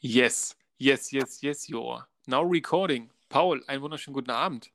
[0.00, 2.06] Yes, yes, yes, yes, you're.
[2.26, 3.10] Now recording.
[3.30, 4.70] Paul, einen wunderschönen guten Abend.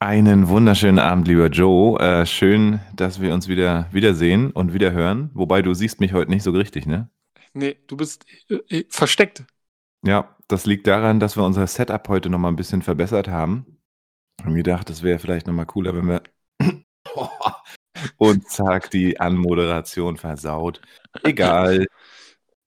[0.00, 1.98] Einen wunderschönen Abend, lieber Joe.
[2.00, 5.30] Äh, schön, dass wir uns wieder wiedersehen und wieder hören.
[5.32, 7.08] Wobei du siehst mich heute nicht so richtig, ne?
[7.54, 9.44] Nee, du bist äh, äh, versteckt.
[10.04, 13.78] Ja, das liegt daran, dass wir unser Setup heute nochmal ein bisschen verbessert haben.
[14.42, 16.22] Haben gedacht, das wäre vielleicht nochmal cooler, wenn wir
[18.16, 20.80] und zack, die Anmoderation versaut.
[21.22, 21.86] Egal.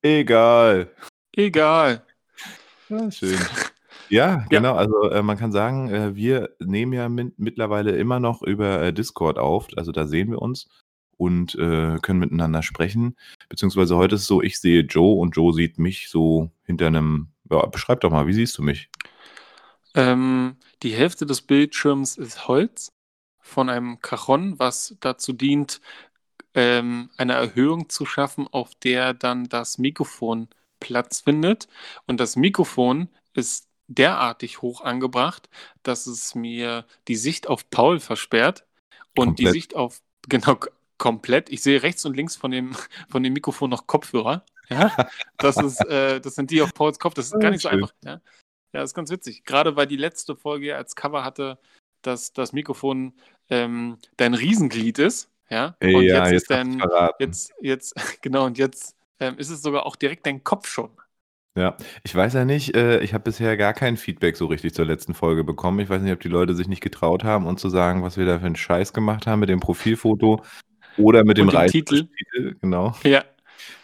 [0.02, 0.96] Egal.
[1.34, 2.06] Egal.
[2.90, 3.40] Ja, schön.
[4.10, 4.76] Ja, genau.
[4.76, 8.94] Also äh, man kann sagen, äh, wir nehmen ja mit, mittlerweile immer noch über äh,
[8.94, 9.70] Discord auf.
[9.78, 10.68] Also da sehen wir uns
[11.18, 13.16] und äh, können miteinander sprechen.
[13.48, 17.30] Beziehungsweise heute ist es so, ich sehe Joe und Joe sieht mich so hinter einem.
[17.50, 18.90] Ja, beschreib doch mal, wie siehst du mich?
[19.94, 22.92] Ähm, die Hälfte des Bildschirms ist Holz
[23.40, 25.82] von einem Cajon, was dazu dient,
[26.54, 30.48] ähm, eine Erhöhung zu schaffen, auf der dann das Mikrofon
[30.82, 31.70] Platz findet.
[32.06, 35.50] Und das Mikrofon ist derartig hoch angebracht,
[35.84, 38.66] dass es mir die Sicht auf Paul versperrt
[39.18, 39.40] und komplett.
[39.40, 40.58] die Sicht auf, genau,
[40.98, 41.50] komplett.
[41.50, 42.76] Ich sehe rechts und links von dem,
[43.10, 44.46] von dem Mikrofon noch Kopfhörer.
[44.70, 47.14] Ja, das ist, äh, das sind die auf Pauls Kopf.
[47.14, 47.94] Das ist gar nicht so einfach.
[48.04, 48.22] Ja, ja
[48.72, 49.44] das ist ganz witzig.
[49.44, 51.60] Gerade weil die letzte Folge als Cover hatte,
[52.02, 53.14] dass das Mikrofon
[53.50, 55.30] ähm, dein Riesenglied ist.
[55.50, 56.82] Ja, und ja, jetzt, jetzt, ist dein,
[57.20, 60.90] jetzt, jetzt, genau, und jetzt ähm, ist es sogar auch direkt dein Kopf schon.
[61.58, 64.86] Ja, ich weiß ja nicht, äh, ich habe bisher gar kein Feedback so richtig zur
[64.86, 65.80] letzten Folge bekommen.
[65.80, 68.26] Ich weiß nicht, ob die Leute sich nicht getraut haben, uns zu sagen, was wir
[68.26, 70.42] da für einen Scheiß gemacht haben mit dem Profilfoto
[70.98, 72.08] oder mit dem, dem Titel.
[72.62, 72.96] Genau.
[73.04, 73.24] Ja.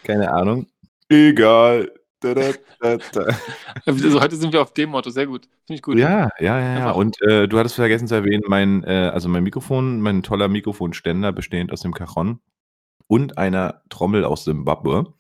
[0.04, 0.68] Keine Ahnung.
[1.10, 1.92] Egal.
[2.20, 2.48] Da, da,
[2.80, 3.26] da,
[3.86, 5.48] also heute sind wir auf dem Motto, sehr gut.
[5.68, 6.00] Finde ich gut.
[6.00, 6.92] Ja, ja, ja, ja.
[6.92, 11.32] Und äh, du hattest vergessen zu erwähnen, mein, äh, also mein Mikrofon, mein toller Mikrofonständer
[11.32, 12.40] bestehend aus dem Cajon
[13.08, 15.14] und einer Trommel aus Zimbabwe.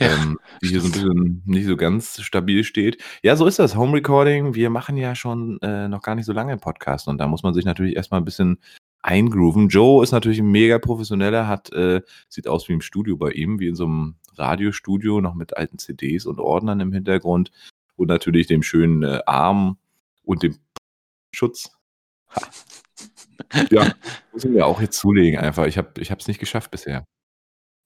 [0.00, 3.02] Ja, ähm, die hier so ein bisschen nicht so ganz stabil steht.
[3.22, 3.76] Ja, so ist das.
[3.76, 4.54] Home Recording.
[4.54, 7.52] Wir machen ja schon äh, noch gar nicht so lange Podcast und da muss man
[7.52, 8.58] sich natürlich erstmal ein bisschen
[9.02, 9.68] eingrooven.
[9.68, 13.60] Joe ist natürlich ein mega professioneller, hat, äh, sieht aus wie im Studio bei ihm,
[13.60, 17.50] wie in so einem Radiostudio, noch mit alten CDs und Ordnern im Hintergrund
[17.96, 19.78] und natürlich dem schönen äh, Arm
[20.22, 20.56] und dem
[21.34, 21.70] Schutz.
[23.70, 23.92] ja,
[24.32, 25.66] muss ich mir auch jetzt zulegen einfach.
[25.66, 27.04] Ich habe es nicht geschafft bisher.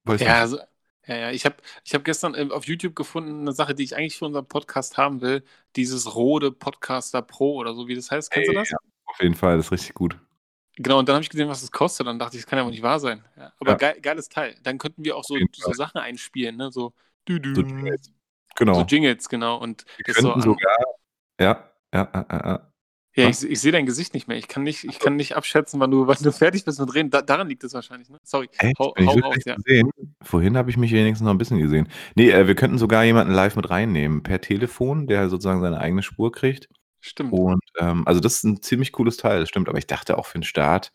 [0.05, 0.59] Weiß ja, also,
[1.07, 3.97] ja, ja, ich habe ich hab gestern äh, auf YouTube gefunden, eine Sache, die ich
[3.97, 5.45] eigentlich für unseren Podcast haben will.
[5.77, 8.31] Dieses Rode Podcaster Pro oder so, wie das heißt.
[8.31, 8.71] Kennst hey, du das?
[8.71, 10.19] Ja, auf jeden Fall, das ist richtig gut.
[10.77, 12.07] Genau, und dann habe ich gesehen, was das kostet.
[12.07, 13.25] Dann dachte ich, das kann ja wohl nicht wahr sein.
[13.37, 13.77] Ja, aber ja.
[13.77, 14.57] Geil, geiles Teil.
[14.63, 16.73] Dann könnten wir auch so, so Sachen einspielen, ne?
[16.73, 16.93] So,
[17.29, 17.55] dü -dü.
[17.55, 18.13] so Jingles.
[18.57, 18.75] Genau.
[18.75, 19.59] So Jingles, genau.
[19.59, 20.77] Und wir könnten so sogar,
[21.41, 22.74] ja, ja, ja, ja.
[23.17, 24.37] Ja, ich, ich sehe dein Gesicht nicht mehr.
[24.37, 27.11] Ich kann nicht, ich kann nicht abschätzen, wann du, wann du fertig bist mit Reden.
[27.11, 28.09] Da, daran liegt es wahrscheinlich.
[28.11, 28.19] Ne?
[28.25, 28.49] Sorry.
[28.59, 28.79] Echt?
[28.79, 29.55] Hau, hau raus, ja.
[29.55, 29.91] Gesehen?
[30.21, 31.89] Vorhin habe ich mich wenigstens noch ein bisschen gesehen.
[32.17, 34.23] Nee, äh, wir könnten sogar jemanden live mit reinnehmen.
[34.25, 36.69] Per Telefon, der sozusagen seine eigene Spur kriegt.
[37.01, 37.33] Stimmt.
[37.33, 39.69] Und ähm, also das ist ein ziemlich cooles Teil, das stimmt.
[39.69, 40.91] Aber ich dachte auch für den Start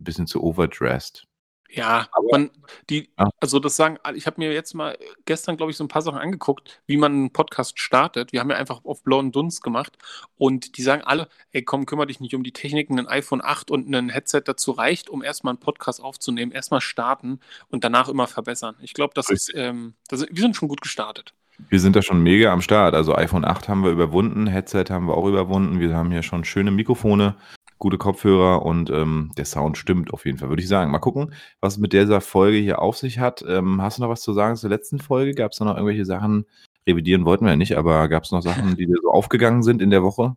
[0.00, 1.26] ein bisschen zu overdressed.
[1.72, 2.50] Ja, aber, man,
[2.88, 3.30] die, ja.
[3.40, 6.18] also das sagen, ich habe mir jetzt mal gestern, glaube ich, so ein paar Sachen
[6.18, 8.32] angeguckt, wie man einen Podcast startet.
[8.32, 9.96] Wir haben ja einfach auf blauen Dunst gemacht
[10.36, 13.70] und die sagen alle, ey komm, kümmere dich nicht um die Techniken, ein iPhone 8
[13.70, 18.26] und ein Headset dazu reicht, um erstmal einen Podcast aufzunehmen, erstmal starten und danach immer
[18.26, 18.76] verbessern.
[18.80, 19.54] Ich glaube, das Richtig.
[19.54, 21.34] ist, ähm, das, wir sind schon gut gestartet.
[21.68, 22.94] Wir sind da schon mega am Start.
[22.94, 25.78] Also iPhone 8 haben wir überwunden, Headset haben wir auch überwunden.
[25.78, 27.36] Wir haben hier schon schöne Mikrofone
[27.80, 30.92] gute Kopfhörer und ähm, der Sound stimmt auf jeden Fall, würde ich sagen.
[30.92, 33.42] Mal gucken, was mit dieser Folge hier auf sich hat.
[33.48, 35.34] Ähm, hast du noch was zu sagen zur letzten Folge?
[35.34, 36.46] Gab es da noch irgendwelche Sachen?
[36.86, 39.82] Revidieren wollten wir ja nicht, aber gab es noch Sachen, die dir so aufgegangen sind
[39.82, 40.36] in der Woche?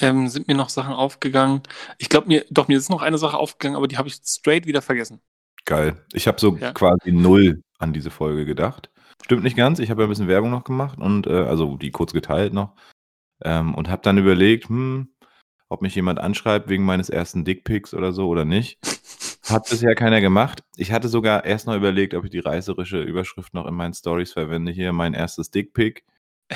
[0.00, 1.62] Ähm, sind mir noch Sachen aufgegangen?
[1.98, 4.66] Ich glaube, mir, doch, mir ist noch eine Sache aufgegangen, aber die habe ich straight
[4.66, 5.20] wieder vergessen.
[5.64, 6.04] Geil.
[6.12, 6.72] Ich habe so ja.
[6.72, 8.90] quasi null an diese Folge gedacht.
[9.22, 9.78] Stimmt nicht ganz.
[9.78, 12.74] Ich habe ja ein bisschen Werbung noch gemacht und äh, also die kurz geteilt noch.
[13.42, 15.08] Ähm, und habe dann überlegt, hm,
[15.70, 18.78] ob mich jemand anschreibt wegen meines ersten Dickpics oder so oder nicht.
[19.48, 20.62] Hat bisher keiner gemacht.
[20.76, 24.32] Ich hatte sogar erst noch überlegt, ob ich die reißerische Überschrift noch in meinen Stories
[24.32, 24.70] verwende.
[24.70, 26.02] Hier mein erstes Dickpic.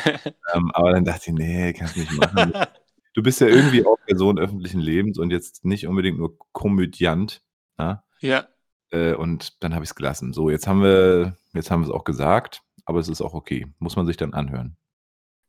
[0.54, 2.52] ähm, aber dann dachte ich, nee, kannst nicht machen.
[3.14, 7.42] Du bist ja irgendwie auch Person öffentlichen Lebens und jetzt nicht unbedingt nur Komödiant.
[7.78, 8.04] Na?
[8.20, 8.46] Ja.
[8.90, 10.32] Äh, und dann habe ich es gelassen.
[10.32, 13.66] So, jetzt haben wir, jetzt haben wir es auch gesagt, aber es ist auch okay.
[13.78, 14.76] Muss man sich dann anhören.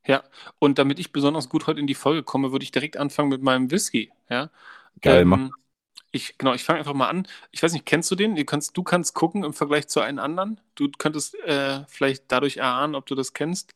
[0.07, 0.24] Ja,
[0.60, 3.42] und damit ich besonders gut heute in die Folge komme, würde ich direkt anfangen mit
[3.42, 4.12] meinem Whisky.
[4.30, 4.50] Ja.
[5.02, 5.50] Geil, ähm, mach.
[6.12, 7.28] Ich, genau, ich fange einfach mal an.
[7.52, 8.36] Ich weiß nicht, kennst du den?
[8.36, 10.62] Du kannst, du kannst gucken im Vergleich zu einem anderen.
[10.75, 13.75] Du könntest äh, vielleicht dadurch erahnen, ob du das kennst.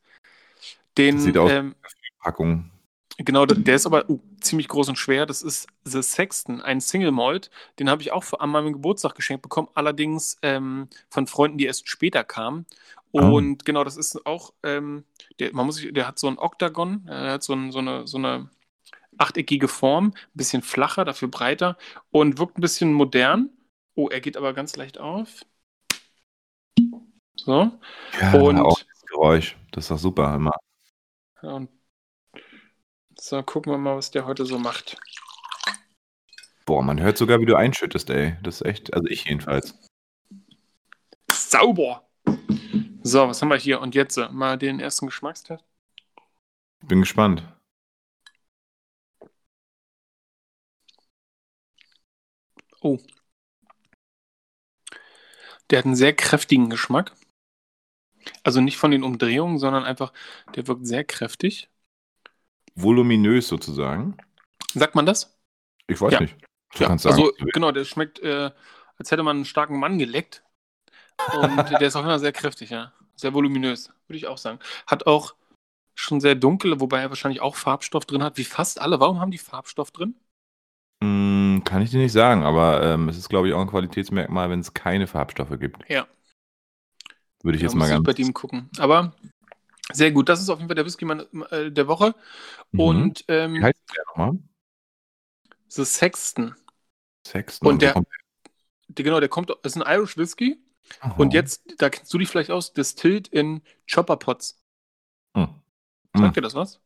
[0.96, 1.74] Den, das sieht aus ähm,
[2.18, 2.70] Packung.
[3.18, 5.26] Genau, der ist aber uh, ziemlich groß und schwer.
[5.26, 7.50] Das ist The Sexton, ein Single Malt.
[7.78, 11.88] Den habe ich auch an meinem Geburtstag geschenkt bekommen, allerdings ähm, von Freunden, die erst
[11.88, 12.64] später kamen.
[13.12, 13.64] Und oh.
[13.64, 15.04] genau, das ist auch, ähm,
[15.38, 17.78] der, man muss sich, der hat so ein Oktagon, äh, er hat so, ein, so,
[17.78, 18.50] eine, so eine
[19.18, 21.76] achteckige Form, ein bisschen flacher, dafür breiter
[22.10, 23.50] und wirkt ein bisschen modern.
[23.94, 25.44] Oh, er geht aber ganz leicht auf.
[27.34, 27.72] So.
[28.20, 30.54] Ja, und auch das Geräusch, das ist doch super immer.
[31.42, 31.68] Ja, und
[33.18, 34.96] so, gucken wir mal, was der heute so macht.
[36.64, 38.36] Boah, man hört sogar, wie du einschüttest, ey.
[38.42, 39.74] Das ist echt, also ich jedenfalls.
[41.30, 42.09] Sauber!
[43.02, 43.80] So, was haben wir hier?
[43.80, 45.64] Und jetzt äh, mal den ersten Geschmackstest.
[46.82, 47.42] Bin gespannt.
[52.82, 52.98] Oh.
[55.70, 57.12] Der hat einen sehr kräftigen Geschmack.
[58.42, 60.12] Also nicht von den Umdrehungen, sondern einfach,
[60.54, 61.70] der wirkt sehr kräftig.
[62.74, 64.16] Voluminös sozusagen.
[64.74, 65.38] Sagt man das?
[65.86, 66.20] Ich weiß ja.
[66.20, 66.36] nicht.
[66.74, 68.50] Du ja, also genau, der schmeckt, äh,
[68.96, 70.44] als hätte man einen starken Mann geleckt.
[71.40, 72.92] Und der ist auch immer sehr kräftig, ja.
[73.16, 74.58] Sehr voluminös, würde ich auch sagen.
[74.86, 75.34] Hat auch
[75.94, 79.00] schon sehr dunkel, wobei er wahrscheinlich auch Farbstoff drin hat, wie fast alle.
[79.00, 80.14] Warum haben die Farbstoff drin?
[81.02, 84.50] Mm, kann ich dir nicht sagen, aber ähm, es ist, glaube ich, auch ein Qualitätsmerkmal,
[84.50, 85.88] wenn es keine Farbstoffe gibt.
[85.88, 86.06] Ja.
[87.42, 88.04] Würde ich ja, jetzt mal ganz.
[88.04, 88.70] bei dem gucken.
[88.78, 89.14] Aber
[89.92, 90.28] sehr gut.
[90.28, 91.06] Das ist auf jeden Fall der Whisky
[91.50, 92.14] äh, der Woche.
[92.72, 92.80] Mhm.
[92.80, 94.38] Und ähm, wie heißt der nochmal?
[95.68, 96.54] The Sexton.
[97.26, 97.68] Sexton.
[97.68, 97.94] Und der,
[98.88, 100.58] der, genau, der kommt, ist ein Irish Whisky.
[101.00, 101.14] Aha.
[101.16, 104.60] Und jetzt, da kennst du dich vielleicht aus, distilled in Chopper Pots.
[105.36, 105.48] Hm.
[106.14, 106.32] Sagt hm.
[106.32, 106.80] dir das was?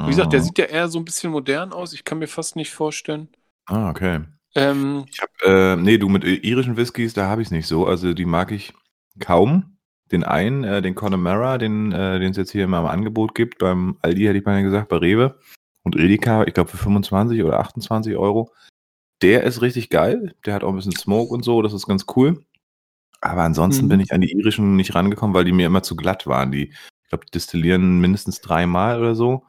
[0.00, 1.92] Wie gesagt, der sieht ja eher so ein bisschen modern aus.
[1.92, 3.28] Ich kann mir fast nicht vorstellen.
[3.66, 4.20] Ah, okay.
[4.54, 7.86] Ähm, ich hab, äh, nee, du mit irischen Whiskys, da habe ich es nicht so.
[7.86, 8.74] Also die mag ich
[9.18, 9.76] kaum.
[10.10, 13.98] Den einen, äh, den Connemara, den äh, es jetzt hier immer im Angebot gibt, beim
[14.00, 15.38] Aldi hätte ich mal gesagt, bei Rewe
[15.82, 18.52] und Edeka, ich glaube für 25 oder 28 Euro.
[19.20, 20.34] Der ist richtig geil.
[20.46, 22.42] Der hat auch ein bisschen Smoke und so, das ist ganz cool.
[23.20, 23.88] Aber ansonsten mhm.
[23.88, 26.52] bin ich an die irischen nicht rangekommen, weil die mir immer zu glatt waren.
[26.52, 29.44] Die, ich glaube, destillieren mindestens dreimal oder so.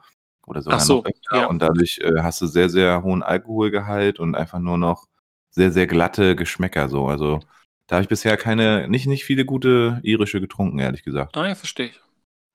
[0.46, 1.04] Oder sogar Ach so.
[1.32, 1.46] Ja.
[1.46, 5.06] Und dadurch äh, hast du sehr, sehr hohen Alkoholgehalt und einfach nur noch
[5.50, 7.06] sehr, sehr glatte Geschmäcker so.
[7.06, 7.40] Also
[7.86, 11.36] da habe ich bisher keine, nicht, nicht viele gute irische getrunken, ehrlich gesagt.
[11.36, 12.00] Ah ja, verstehe ich.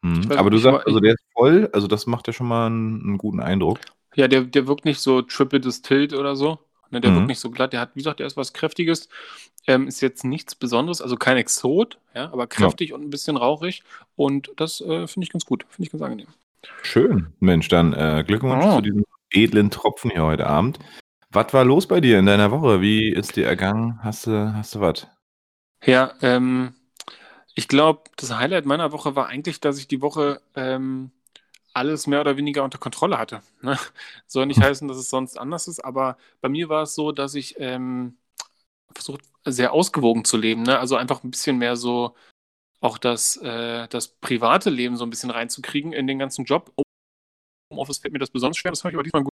[0.01, 0.31] Mhm.
[0.33, 3.17] Aber du sagst, also der ist voll, also das macht ja schon mal einen, einen
[3.17, 3.79] guten Eindruck.
[4.15, 6.59] Ja, der, der wirkt nicht so triple distilled oder so.
[6.91, 7.15] Ne, der mhm.
[7.15, 7.73] wirkt nicht so glatt.
[7.73, 9.09] Der hat, wie gesagt, der ist was Kräftiges.
[9.67, 12.95] Ähm, ist jetzt nichts Besonderes, also kein Exot, ja, aber kräftig ja.
[12.95, 13.83] und ein bisschen rauchig.
[14.15, 16.27] Und das äh, finde ich ganz gut, finde ich ganz angenehm.
[16.83, 17.33] Schön.
[17.39, 18.75] Mensch, dann äh, Glückwunsch oh.
[18.75, 20.79] zu diesem edlen Tropfen hier heute Abend.
[21.31, 22.79] Was war los bei dir in deiner Woche?
[22.81, 23.99] Wie ist dir ergangen?
[24.03, 25.07] Hast du, hast du was?
[25.83, 26.73] Ja, ähm,
[27.55, 31.11] ich glaube, das Highlight meiner Woche war eigentlich, dass ich die Woche ähm,
[31.75, 33.41] alles mehr oder weniger unter Kontrolle hatte.
[33.61, 33.77] Ne?
[34.27, 34.63] Soll nicht hm.
[34.63, 38.17] heißen, dass es sonst anders ist, aber bei mir war es so, dass ich ähm,
[38.93, 40.63] versucht, sehr ausgewogen zu leben.
[40.63, 40.79] Ne?
[40.79, 42.15] Also einfach ein bisschen mehr so
[42.81, 46.71] auch das, äh, das private Leben so ein bisschen reinzukriegen in den ganzen Job.
[47.71, 49.31] Im Office fällt mir das besonders schwer, das habe ich aber diesmal gut.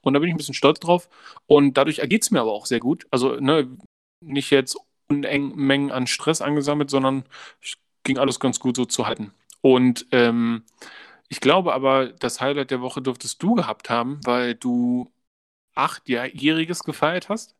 [0.00, 1.08] Und da bin ich ein bisschen stolz drauf.
[1.46, 3.06] Und dadurch ergeht es mir aber auch sehr gut.
[3.10, 3.76] Also ne,
[4.20, 4.76] nicht jetzt
[5.08, 7.24] Unmengen an Stress angesammelt, sondern
[7.62, 7.74] es
[8.04, 9.32] ging alles ganz gut so zu halten.
[9.60, 10.64] Und ähm,
[11.30, 15.12] ich glaube aber, das Highlight der Woche dürftest du gehabt haben, weil du
[15.76, 17.54] achtjähriges gefeiert hast.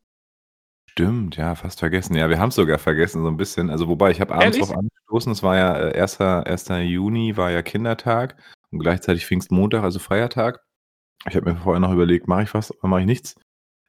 [0.87, 2.15] Stimmt, ja, fast vergessen.
[2.15, 3.69] Ja, wir haben es sogar vergessen, so ein bisschen.
[3.69, 4.69] Also, wobei, ich habe abends Ehrlich?
[4.69, 6.19] drauf angestoßen, es war ja äh, 1.
[6.19, 6.67] 1.
[6.81, 8.35] Juni, war ja Kindertag
[8.71, 10.65] und gleichzeitig Pfingstmontag, also Feiertag.
[11.29, 13.35] Ich habe mir vorher noch überlegt, mache ich was oder mache ich nichts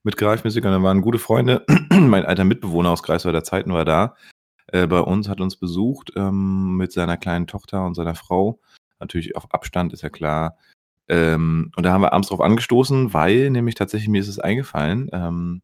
[0.04, 0.64] mit Greifmusik?
[0.64, 1.66] Und dann waren gute Freunde.
[1.90, 4.14] mein alter Mitbewohner aus Greifswalder Zeiten war da.
[4.68, 8.60] Äh, bei uns hat uns besucht ähm, mit seiner kleinen Tochter und seiner Frau
[9.02, 10.56] natürlich auf Abstand, ist ja klar.
[11.08, 15.10] Ähm, und da haben wir abends drauf angestoßen, weil nämlich tatsächlich mir ist es eingefallen,
[15.12, 15.62] ähm,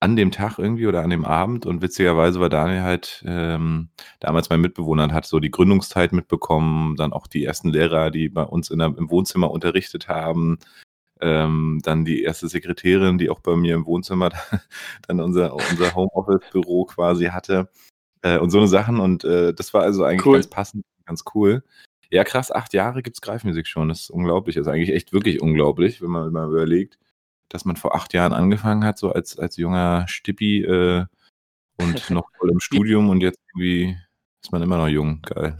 [0.00, 3.88] an dem Tag irgendwie oder an dem Abend und witzigerweise war Daniel halt ähm,
[4.20, 8.28] damals mein Mitbewohner und hat so die Gründungszeit mitbekommen, dann auch die ersten Lehrer, die
[8.28, 10.58] bei uns in der, im Wohnzimmer unterrichtet haben,
[11.20, 14.30] ähm, dann die erste Sekretärin, die auch bei mir im Wohnzimmer
[15.08, 17.68] dann unser, unser Homeoffice-Büro quasi hatte
[18.22, 20.34] äh, und so eine Sachen und äh, das war also eigentlich cool.
[20.34, 21.64] ganz passend, ganz cool.
[22.10, 23.88] Ja, krass, acht Jahre gibt es Greifmusik schon.
[23.88, 24.56] Das ist unglaublich.
[24.56, 26.98] Das ist eigentlich echt wirklich unglaublich, wenn man mal überlegt,
[27.48, 31.04] dass man vor acht Jahren angefangen hat, so als, als junger Stippi äh,
[31.76, 33.96] und noch voll im Studium und jetzt irgendwie
[34.42, 35.20] ist man immer noch jung.
[35.22, 35.58] Geil.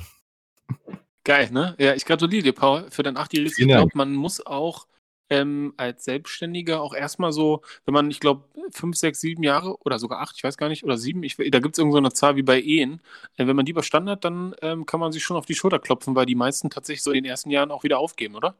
[1.24, 1.74] Geil, ne?
[1.78, 3.58] Ja, ich gratuliere dir, Paul, für dein achtjähriges.
[3.58, 4.86] Ich glaube, man muss auch
[5.30, 9.98] ähm, als Selbstständiger auch erstmal so, wenn man, ich glaube, fünf, sechs, sieben Jahre oder
[9.98, 12.36] sogar acht, ich weiß gar nicht, oder sieben, ich, da gibt es irgendeine so Zahl
[12.36, 13.00] wie bei Ehen.
[13.36, 15.78] Äh, wenn man die überstanden hat, dann ähm, kann man sich schon auf die Schulter
[15.78, 18.54] klopfen, weil die meisten tatsächlich so in den ersten Jahren auch wieder aufgeben, oder?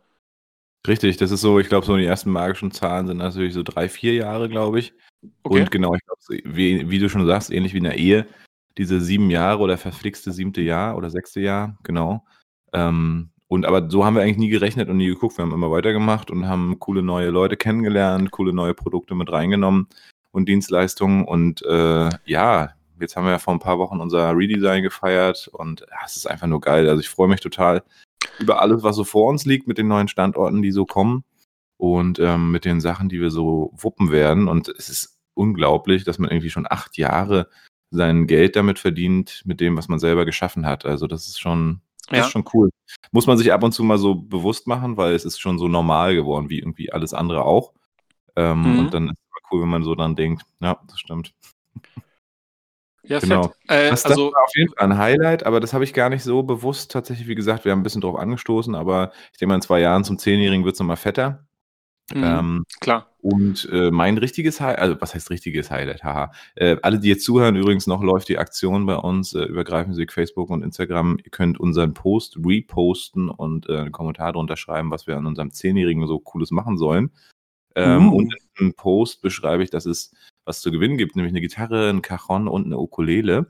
[0.87, 3.89] Richtig, das ist so, ich glaube, so die ersten magischen Zahlen sind natürlich so drei,
[3.89, 4.95] vier Jahre, glaube ich.
[5.43, 5.61] Okay.
[5.61, 8.27] Und genau, ich glaube, wie, wie, du schon sagst, ähnlich wie in der Ehe,
[8.77, 12.25] diese sieben Jahre oder verflixte siebte Jahr oder sechste Jahr, genau.
[12.73, 15.39] Ähm, und aber so haben wir eigentlich nie gerechnet und nie geguckt.
[15.39, 19.89] Wir haben immer weitergemacht und haben coole neue Leute kennengelernt, coole neue Produkte mit reingenommen
[20.33, 21.25] und Dienstleistungen.
[21.25, 25.81] Und äh, ja, jetzt haben wir ja vor ein paar Wochen unser Redesign gefeiert und
[25.81, 26.89] ja, es ist einfach nur geil.
[26.89, 27.83] Also ich freue mich total
[28.39, 31.25] über alles, was so vor uns liegt mit den neuen Standorten, die so kommen
[31.79, 34.49] und ähm, mit den Sachen, die wir so wuppen werden.
[34.49, 37.49] Und es ist unglaublich, dass man irgendwie schon acht Jahre
[37.91, 40.85] sein Geld damit verdient, mit dem, was man selber geschaffen hat.
[40.85, 42.25] Also das ist schon, das ja.
[42.25, 42.71] ist schon cool.
[43.13, 45.69] Muss man sich ab und zu mal so bewusst machen, weil es ist schon so
[45.69, 47.73] normal geworden, wie irgendwie alles andere auch.
[48.37, 48.79] Ähm, mhm.
[48.79, 51.35] Und dann ist es cool, wenn man so dann denkt, ja, das stimmt.
[53.05, 53.53] Ja, genau.
[53.69, 56.23] Äh, das, also, war auf jeden Fall ein Highlight, aber das habe ich gar nicht
[56.23, 59.55] so bewusst tatsächlich, wie gesagt, wir haben ein bisschen drauf angestoßen, aber ich denke mal,
[59.55, 61.48] in zwei Jahren zum Zehnjährigen wird es nochmal fetter.
[62.15, 63.13] Mhm, ähm, klar.
[63.21, 66.33] Und äh, mein richtiges Highlight, also was heißt richtiges Highlight, haha.
[66.55, 70.13] Äh, alle, die jetzt zuhören, übrigens noch läuft die Aktion bei uns äh, über Greifmusik,
[70.13, 71.19] Facebook und Instagram.
[71.23, 75.51] Ihr könnt unseren Post reposten und äh, einen Kommentar drunter schreiben, was wir an unserem
[75.51, 77.11] Zehnjährigen so Cooles machen sollen.
[77.75, 78.13] Ähm, mhm.
[78.13, 80.13] Und im Post beschreibe ich, dass es
[80.45, 83.49] was zu gewinnen gibt, nämlich eine Gitarre, ein Cajon und eine Ukulele.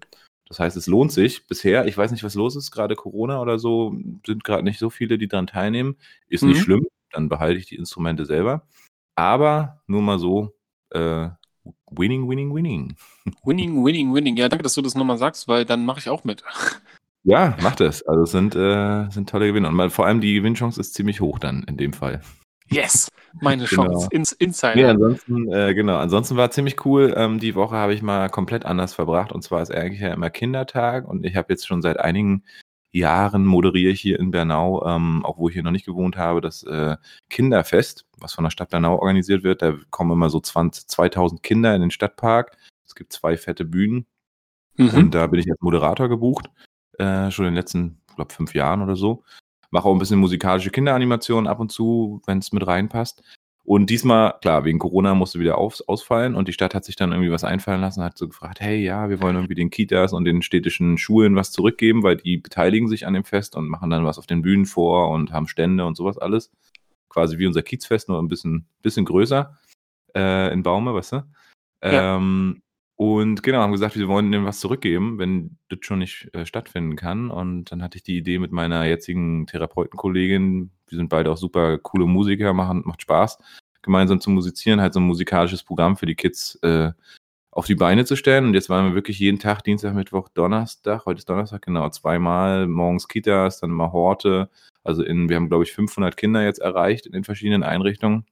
[0.48, 1.46] Das heißt, es lohnt sich.
[1.46, 3.94] Bisher, ich weiß nicht, was los ist, gerade Corona oder so,
[4.26, 5.96] sind gerade nicht so viele, die daran teilnehmen.
[6.26, 6.48] Ist mhm.
[6.48, 6.86] nicht schlimm
[7.18, 8.62] dann behalte ich die Instrumente selber.
[9.16, 10.54] Aber nur mal so,
[10.90, 11.28] äh,
[11.90, 12.96] winning, winning, winning.
[13.44, 14.36] Winning, winning, winning.
[14.36, 16.44] Ja, danke, dass du das nochmal sagst, weil dann mache ich auch mit.
[17.24, 18.06] Ja, mach das.
[18.06, 19.68] Also es sind, äh, sind tolle Gewinne.
[19.68, 22.22] Und mal, vor allem die Gewinnchance ist ziemlich hoch dann in dem Fall.
[22.70, 23.08] Yes,
[23.40, 23.84] meine genau.
[23.84, 24.08] Chance.
[24.12, 24.76] Ins Insider.
[24.76, 25.96] Nee, ansonsten, äh, genau.
[25.96, 27.12] Ansonsten war ziemlich cool.
[27.16, 29.32] Ähm, die Woche habe ich mal komplett anders verbracht.
[29.32, 31.08] Und zwar ist eigentlich ja immer Kindertag.
[31.08, 32.44] Und ich habe jetzt schon seit einigen
[32.90, 36.40] Jahren moderiere ich hier in Bernau, ähm, auch wo ich hier noch nicht gewohnt habe,
[36.40, 36.96] das äh,
[37.28, 39.62] Kinderfest, was von der Stadt Bernau organisiert wird.
[39.62, 42.56] Da kommen immer so 20, 2000 Kinder in den Stadtpark.
[42.86, 44.06] Es gibt zwei fette Bühnen.
[44.76, 44.90] Mhm.
[44.90, 46.50] Und da bin ich als Moderator gebucht,
[46.98, 49.24] äh, schon in den letzten, ich glaube, fünf Jahren oder so.
[49.70, 53.22] Mache auch ein bisschen musikalische Kinderanimationen ab und zu, wenn es mit reinpasst.
[53.68, 57.12] Und diesmal, klar, wegen Corona musste wieder aus, ausfallen und die Stadt hat sich dann
[57.12, 60.24] irgendwie was einfallen lassen, hat so gefragt, hey, ja, wir wollen irgendwie den Kitas und
[60.24, 64.06] den städtischen Schulen was zurückgeben, weil die beteiligen sich an dem Fest und machen dann
[64.06, 66.50] was auf den Bühnen vor und haben Stände und sowas alles.
[67.10, 69.54] Quasi wie unser Kiezfest, nur ein bisschen, bisschen größer
[70.16, 71.22] äh, in Baume, weißt du?
[71.84, 72.16] Ja.
[72.98, 76.96] Und genau, haben gesagt, wir wollen dem was zurückgeben, wenn das schon nicht äh, stattfinden
[76.96, 77.30] kann.
[77.30, 81.78] Und dann hatte ich die Idee mit meiner jetzigen Therapeutenkollegin, wir sind beide auch super
[81.78, 83.38] coole Musiker, machen, macht Spaß,
[83.82, 86.90] gemeinsam zu musizieren, halt so ein musikalisches Programm für die Kids äh,
[87.52, 88.46] auf die Beine zu stellen.
[88.46, 92.66] Und jetzt waren wir wirklich jeden Tag, Dienstag, Mittwoch, Donnerstag, heute ist Donnerstag, genau, zweimal,
[92.66, 94.50] morgens Kitas, dann immer Horte.
[94.82, 98.26] Also in, wir haben, glaube ich, 500 Kinder jetzt erreicht in den verschiedenen Einrichtungen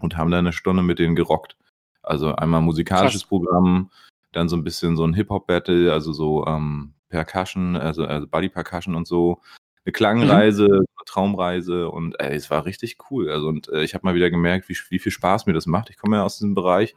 [0.00, 1.56] und haben da eine Stunde mit denen gerockt.
[2.02, 3.28] Also einmal musikalisches Krass.
[3.28, 3.90] Programm,
[4.32, 8.94] dann so ein bisschen so ein Hip-Hop-Battle, also so ähm, Percussion, also, also Body Percussion
[8.94, 9.40] und so
[9.84, 10.74] eine Klangreise, mhm.
[10.74, 13.30] eine Traumreise und ey, es war richtig cool.
[13.30, 15.90] Also und äh, ich habe mal wieder gemerkt, wie, wie viel Spaß mir das macht.
[15.90, 16.94] Ich komme ja aus diesem Bereich,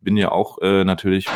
[0.00, 1.26] bin ja auch äh, natürlich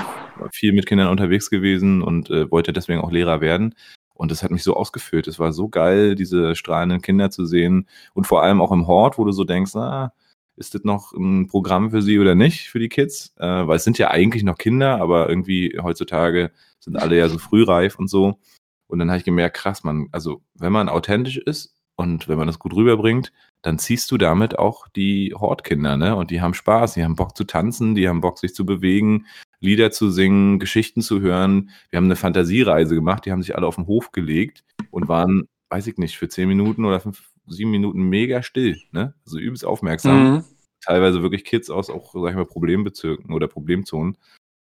[0.53, 3.75] viel mit Kindern unterwegs gewesen und äh, wollte deswegen auch Lehrer werden.
[4.15, 5.27] Und das hat mich so ausgefüllt.
[5.27, 7.89] Es war so geil, diese strahlenden Kinder zu sehen.
[8.15, 10.13] Und vor allem auch im Hort, wo du so denkst, ah,
[10.57, 13.35] ist das noch ein Programm für sie oder nicht, für die Kids?
[13.39, 17.39] Äh, weil es sind ja eigentlich noch Kinder, aber irgendwie heutzutage sind alle ja so
[17.39, 18.39] frühreif und so.
[18.87, 22.47] Und dann habe ich gemerkt, krass, man, also wenn man authentisch ist und wenn man
[22.47, 23.33] das gut rüberbringt,
[23.63, 26.17] dann ziehst du damit auch die Hortkinder, ne?
[26.17, 29.27] Und die haben Spaß, die haben Bock zu tanzen, die haben Bock, sich zu bewegen,
[29.61, 31.71] Lieder zu singen, Geschichten zu hören.
[31.91, 35.49] Wir haben eine Fantasiereise gemacht, die haben sich alle auf den Hof gelegt und waren,
[35.71, 39.15] weiß ich nicht, für zehn Minuten oder fünf, sieben Minuten mega still, ne?
[39.25, 40.35] Also übelst aufmerksam.
[40.35, 40.45] Mhm.
[40.85, 44.19] Teilweise wirklich Kids aus auch, sag ich mal, Problembezirken oder Problemzonen.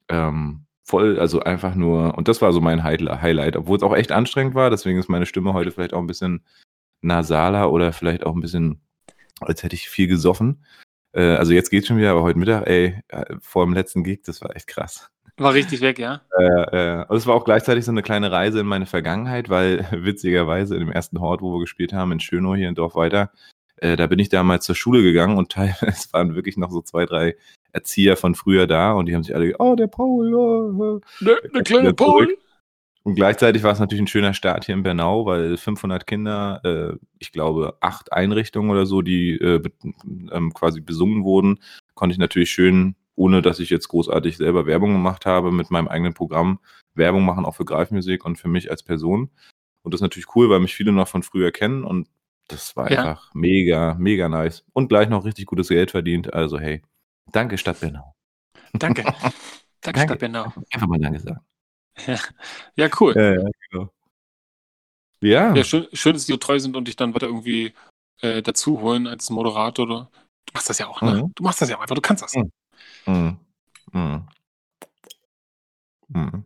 [0.08, 4.10] Ähm, voll, also einfach nur, und das war so mein Highlight, obwohl es auch echt
[4.10, 6.44] anstrengend war, deswegen ist meine Stimme heute vielleicht auch ein bisschen
[7.02, 8.80] nasaler oder vielleicht auch ein bisschen,
[9.40, 10.64] als hätte ich viel gesoffen.
[11.12, 14.22] Äh, also jetzt geht's schon wieder, aber heute Mittag, ey, äh, vor dem letzten Gig,
[14.25, 15.10] das war echt krass.
[15.38, 16.21] War richtig weg, ja.
[16.37, 19.87] Äh, äh, und es war auch gleichzeitig so eine kleine Reise in meine Vergangenheit, weil
[19.92, 23.30] witzigerweise in dem ersten Hort, wo wir gespielt haben, in Schönow hier in Dorf weiter,
[23.76, 27.07] äh, da bin ich damals zur Schule gegangen und teilweise waren wirklich noch so zwei,
[27.07, 27.37] drei
[27.73, 31.62] Erzieher von früher da und die haben sich alle, oh, der Paul, oh, der, der
[31.62, 32.37] kleine Paul.
[33.04, 36.97] Und gleichzeitig war es natürlich ein schöner Start hier in Bernau, weil 500 Kinder, äh,
[37.18, 39.62] ich glaube acht Einrichtungen oder so, die äh,
[40.30, 41.61] ähm, quasi besungen wurden,
[41.95, 45.88] konnte ich natürlich schön, ohne dass ich jetzt großartig selber Werbung gemacht habe, mit meinem
[45.88, 46.60] eigenen Programm
[46.94, 49.30] Werbung machen, auch für Greifmusik und für mich als Person.
[49.82, 52.08] Und das ist natürlich cool, weil mich viele noch von früher kennen und
[52.48, 53.00] das war ja.
[53.00, 54.64] einfach mega, mega nice.
[54.72, 56.32] Und gleich noch richtig gutes Geld verdient.
[56.32, 56.82] Also hey,
[57.30, 58.14] Danke, Stadt Bernau.
[58.72, 59.02] Danke.
[59.02, 59.32] Danke,
[59.80, 60.00] Danke.
[60.00, 60.52] Stadt Bernau.
[60.72, 61.40] Einfach mal Danke sagen.
[62.06, 62.18] Ja,
[62.76, 63.14] ja cool.
[63.16, 63.92] Ja, ja, genau.
[65.20, 65.54] Ja.
[65.54, 67.75] Ja, schön, schön, dass die so treu sind und dich dann weiter irgendwie
[68.20, 69.84] äh, dazu holen als Moderator.
[69.84, 70.10] Oder?
[70.46, 71.22] Du machst das ja auch, ne?
[71.22, 71.32] Mhm.
[71.34, 72.34] Du machst das ja auch einfach, du kannst das.
[72.34, 72.50] Mhm.
[73.06, 73.37] Mhm.
[73.92, 74.28] Mhm.
[76.08, 76.44] Mhm.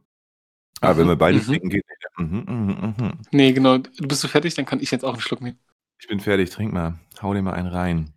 [0.81, 1.43] Aber wenn wir beide Mhm.
[1.45, 2.03] trinken, geht nicht.
[2.19, 3.13] Mhm, mhm, mhm.
[3.31, 3.79] Nee, genau.
[3.79, 5.59] Du bist du fertig, dann kann ich jetzt auch einen Schluck nehmen.
[6.01, 6.99] Ich bin fertig, trink mal.
[7.23, 8.13] Hau dir mal einen rein.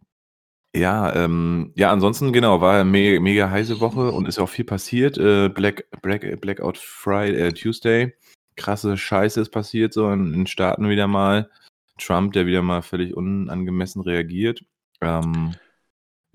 [0.76, 5.18] Ja, ähm, ja, ansonsten, genau, war me mega heiße Woche und ist auch viel passiert.
[5.18, 8.14] Äh, Black, Black, Blackout Friday, äh, Tuesday.
[8.58, 11.50] Krasse Scheiße ist passiert, so in den Staaten wieder mal.
[11.98, 14.66] Trump, der wieder mal völlig unangemessen reagiert.
[15.00, 15.56] Ähm,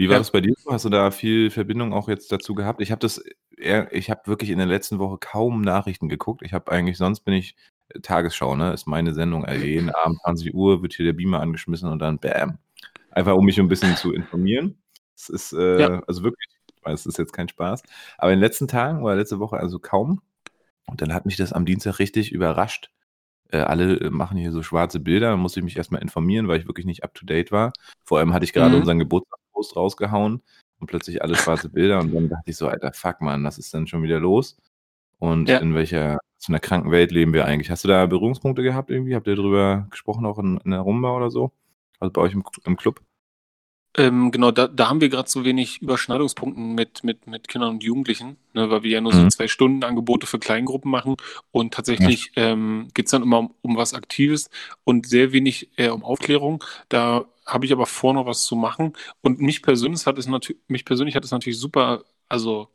[0.00, 0.18] wie war Ja.
[0.20, 0.54] das bei dir?
[0.68, 2.80] Hast du da viel Verbindung auch jetzt dazu gehabt?
[2.80, 3.22] Ich habe das,
[3.56, 6.40] eher, ich habe wirklich in der letzten Woche kaum Nachrichten geguckt.
[6.42, 7.54] Ich habe eigentlich, sonst bin ich
[7.90, 8.72] äh, Tagesschau, ne?
[8.72, 9.44] Ist meine Sendung.
[9.62, 12.58] Also jeden Abend 20 Uhr wird hier der Beamer angeschmissen und dann bam.
[13.10, 14.78] Einfach um mich ein bisschen zu informieren.
[15.14, 16.02] Es ist, äh, Ja.
[16.06, 17.82] also wirklich, ich weiß, es ist jetzt kein Spaß.
[18.16, 20.22] Aber in den letzten Tagen oder letzte Woche also kaum.
[20.86, 22.90] Und dann hat mich das am Dienstag richtig überrascht.
[23.52, 26.58] Äh, alle äh, machen hier so schwarze Bilder, da musste ich mich erstmal informieren, weil
[26.60, 27.72] ich wirklich nicht up to date war.
[28.04, 28.80] Vor allem hatte ich gerade Mhm.
[28.80, 28.98] unseren
[29.60, 30.42] Geburtstagspost rausgehauen
[30.80, 33.72] und plötzlich alle schwarze Bilder und dann dachte ich so, Alter, fuck man, was ist
[33.74, 34.56] denn schon wieder los?
[35.18, 35.58] Und Ja.
[35.58, 37.70] in welcher, zu einer kranken Welt leben wir eigentlich?
[37.70, 39.14] Hast du da Berührungspunkte gehabt irgendwie?
[39.14, 41.52] Habt ihr drüber gesprochen, auch in, in der Rumba oder so?
[41.98, 43.02] Also bei euch im, im Club?
[43.96, 47.82] Ähm, genau, da, da haben wir gerade so wenig Überschneidungspunkten mit, mit, mit Kindern und
[47.82, 49.30] Jugendlichen, ne, weil wir ja nur so Mhm.
[49.30, 51.16] zwei Stunden Angebote für Kleingruppen machen
[51.50, 54.48] und tatsächlich ähm, geht es dann immer um, um was Aktives
[54.84, 56.62] und sehr wenig äh, um Aufklärung.
[56.88, 58.92] Da habe ich aber vor, noch was zu machen.
[59.22, 62.68] Und mich persönlich hat es natürlich, mich persönlich hat es natürlich super, also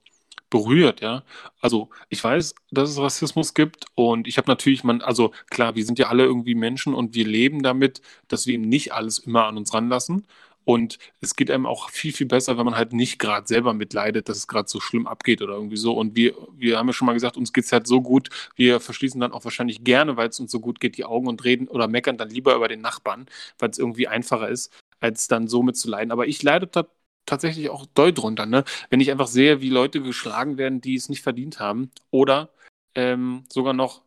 [0.49, 1.23] berührt, ja.
[1.61, 5.85] Also ich weiß, dass es Rassismus gibt und ich habe natürlich, man, also klar, wir
[5.85, 9.45] sind ja alle irgendwie Menschen und wir leben damit, dass wir eben nicht alles immer
[9.47, 10.27] an uns ranlassen.
[10.65, 14.27] Und es geht einem auch viel, viel besser, wenn man halt nicht gerade selber mitleidet,
[14.27, 15.93] dass es gerade so schlimm abgeht oder irgendwie so.
[15.93, 19.19] Und wir, wir haben ja schon mal gesagt, uns geht's halt so gut, wir verschließen
[19.21, 21.87] dann auch wahrscheinlich gerne, weil es uns so gut geht, die Augen und reden oder
[21.87, 23.27] meckern dann lieber über den Nachbarn,
[23.59, 26.11] weil es irgendwie einfacher ist, als dann so mitzuleiden.
[26.11, 26.87] Aber ich leide ta
[27.27, 28.63] tatsächlich auch doll drunter, ne?
[28.91, 32.49] Wenn ich einfach sehe, wie Leute geschlagen werden, die es nicht verdient haben oder
[32.95, 34.03] ähm, sogar noch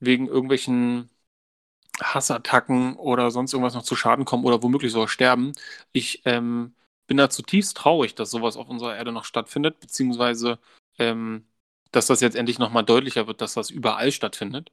[0.00, 1.10] wegen irgendwelchen
[2.02, 5.52] Hassattacken oder sonst irgendwas noch zu Schaden kommen oder womöglich sogar sterben.
[5.92, 6.74] Ich ähm,
[7.06, 10.58] bin da zutiefst traurig, dass sowas auf unserer Erde noch stattfindet, beziehungsweise
[10.98, 11.44] ähm,
[11.92, 14.70] dass das jetzt endlich nochmal deutlicher wird, dass das überall stattfindet.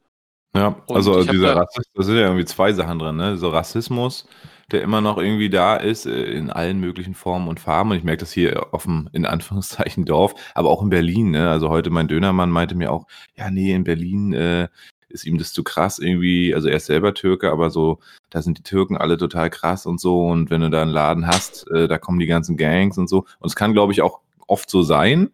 [0.55, 3.37] Ja, Und also dieser Rassismus, da sind ja irgendwie zwei Sachen drin, ne?
[3.37, 4.27] So Rassismus,
[4.71, 7.89] der immer noch irgendwie da ist, äh, in allen möglichen Formen und Farben.
[7.89, 11.49] Und ich merke das hier auf dem, in Anführungszeichen, Dorf, aber auch in Berlin, ne?
[11.49, 14.67] Also heute mein Dönermann meinte mir auch, ja, nee, in Berlin äh,
[15.13, 16.53] ist ihm das zu krass irgendwie.
[16.53, 17.99] Also er ist selber Türke, aber so,
[18.29, 20.25] da sind die Türken alle total krass und so.
[20.25, 23.19] Und wenn du da einen Laden hast, äh, da kommen die ganzen Gangs und so.
[23.39, 25.31] Und es kann, glaube ich, auch oft so sein.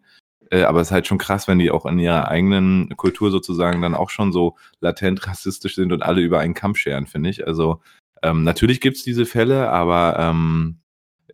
[0.50, 3.80] Äh, aber es ist halt schon krass, wenn die auch in ihrer eigenen Kultur sozusagen
[3.82, 7.46] dann auch schon so latent rassistisch sind und alle über einen Kamm scheren, finde ich.
[7.46, 7.80] Also
[8.22, 10.80] ähm, natürlich gibt's diese Fälle, aber ähm,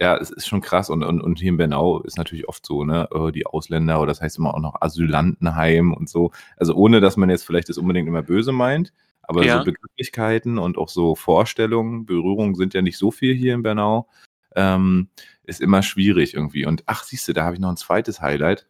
[0.00, 0.90] ja, es ist schon krass.
[0.90, 4.08] Und, und, und hier in Bernau ist natürlich oft so, ne, äh, die Ausländer oder
[4.08, 6.32] das heißt immer auch noch Asylantenheim und so.
[6.56, 9.58] Also ohne, dass man jetzt vielleicht das unbedingt immer böse meint, aber Ja.
[9.58, 14.08] so Begrifflichkeiten und auch so Vorstellungen, Berührungen sind ja nicht so viel hier in Bernau.
[14.54, 15.08] Ähm,
[15.44, 16.66] ist immer schwierig irgendwie.
[16.66, 18.66] Und ach, siehst du, da habe ich noch ein zweites Highlight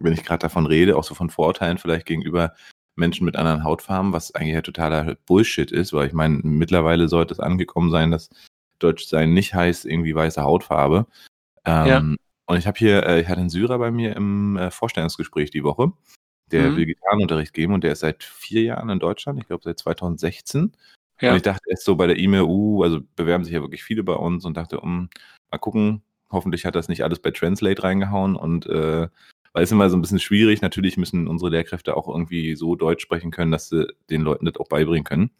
[0.00, 2.54] wenn ich gerade davon rede, auch so von Vorurteilen vielleicht gegenüber
[2.96, 7.32] Menschen mit anderen Hautfarben, was eigentlich ja totaler Bullshit ist, weil ich meine, mittlerweile sollte
[7.32, 8.28] es angekommen sein, dass
[8.78, 11.06] Deutsch sein nicht heißt irgendwie weiße Hautfarbe.
[11.64, 11.98] Ähm, Ja.
[12.46, 15.64] Und ich habe hier, äh, ich hatte einen Syrer bei mir im äh, Vorstellungsgespräch die
[15.64, 15.92] Woche,
[16.50, 16.76] der Mhm.
[16.76, 20.72] will Gitarrenunterricht geben und der ist seit vier Jahren in Deutschland, ich glaube seit 2016.
[21.20, 21.30] Ja.
[21.30, 24.02] Und ich dachte erst so bei der E-Mail, uh, also bewerben sich ja wirklich viele
[24.02, 25.10] bei uns und dachte, um,
[25.50, 29.08] mal gucken, hoffentlich hat das nicht alles bei Translate reingehauen und äh,
[29.52, 33.02] weil es immer so ein bisschen schwierig, natürlich müssen unsere Lehrkräfte auch irgendwie so Deutsch
[33.02, 35.30] sprechen können, dass sie den Leuten das auch beibringen können.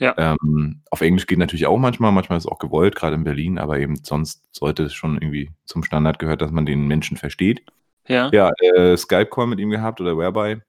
[0.00, 0.14] Ja.
[0.16, 3.58] Ähm, auf Englisch geht natürlich auch manchmal, manchmal ist es auch gewollt, gerade in Berlin,
[3.58, 7.62] aber eben sonst sollte es schon irgendwie zum Standard gehört, dass man den Menschen versteht.
[8.08, 8.30] Ja.
[8.32, 10.62] Ja, äh, Skype-Call mit ihm gehabt oder Whereby.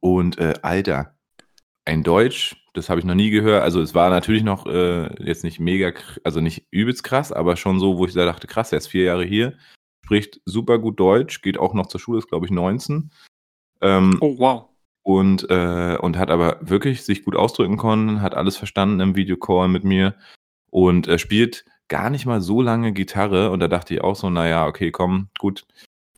[0.00, 1.14] Und äh, Alter,
[1.84, 3.62] ein Deutsch, das habe ich noch nie gehört.
[3.62, 7.80] Also es war natürlich noch äh, jetzt nicht mega, also nicht übelst krass, aber schon
[7.80, 9.54] so, wo ich da dachte, krass, er ist vier Jahre hier,
[10.04, 13.10] spricht super gut Deutsch, geht auch noch zur Schule, ist glaube ich 19.
[13.80, 14.68] Ähm, Oh, wow.
[15.04, 19.68] Und, äh, und hat aber wirklich sich gut ausdrücken können, hat alles verstanden im Videocall
[19.68, 20.16] mit mir
[20.70, 23.50] und äh, spielt gar nicht mal so lange Gitarre.
[23.50, 25.66] Und da dachte ich auch so, naja, okay, komm, gut,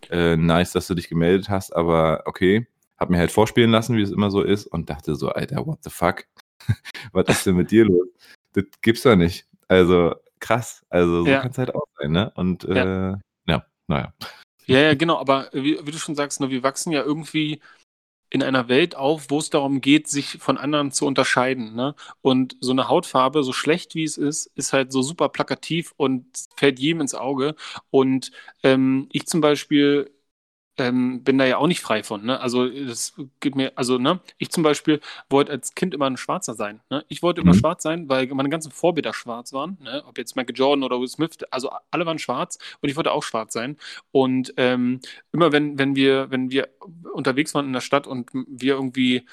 [0.08, 2.66] äh, nice, dass du dich gemeldet hast, aber okay.
[2.96, 5.80] Hab mir halt vorspielen lassen, wie es immer so ist und dachte so, Alter, what
[5.82, 6.24] the fuck?
[7.12, 8.08] Was ist denn mit dir los?
[8.54, 9.46] Das gibt's doch nicht.
[9.68, 10.82] Also krass.
[10.88, 11.42] Also so Ja.
[11.42, 12.32] kann's halt auch sein, ne?
[12.36, 13.10] Und äh,
[13.46, 14.14] ja, naja.
[14.64, 17.60] Ja, ja, genau, aber wie, wie du schon sagst, ne, wir wachsen ja irgendwie
[18.30, 21.74] in einer Welt auf, wo es darum geht, sich von anderen zu unterscheiden.
[21.74, 21.94] Ne?
[22.22, 26.26] Und so eine Hautfarbe, so schlecht wie es ist, ist halt so super plakativ und
[26.56, 27.54] fällt jedem ins Auge.
[27.90, 30.10] Und ähm, ich zum Beispiel
[30.78, 32.24] ähm, bin da ja auch nicht frei von.
[32.24, 32.38] Ne?
[32.40, 36.54] Also das geht mir, also ne, ich zum Beispiel wollte als Kind immer ein Schwarzer
[36.54, 36.80] sein.
[36.90, 37.04] Ne?
[37.08, 37.58] Ich wollte immer mhm.
[37.58, 39.78] schwarz sein, weil meine ganzen Vorbilder schwarz waren.
[39.82, 40.02] Ne?
[40.06, 43.22] Ob jetzt Michael Jordan oder Will Smith, also alle waren schwarz und ich wollte auch
[43.22, 43.76] schwarz sein.
[44.12, 45.00] Und ähm,
[45.32, 46.68] immer wenn, wenn wir, wenn wir
[47.12, 49.24] unterwegs waren in der Stadt und wir irgendwie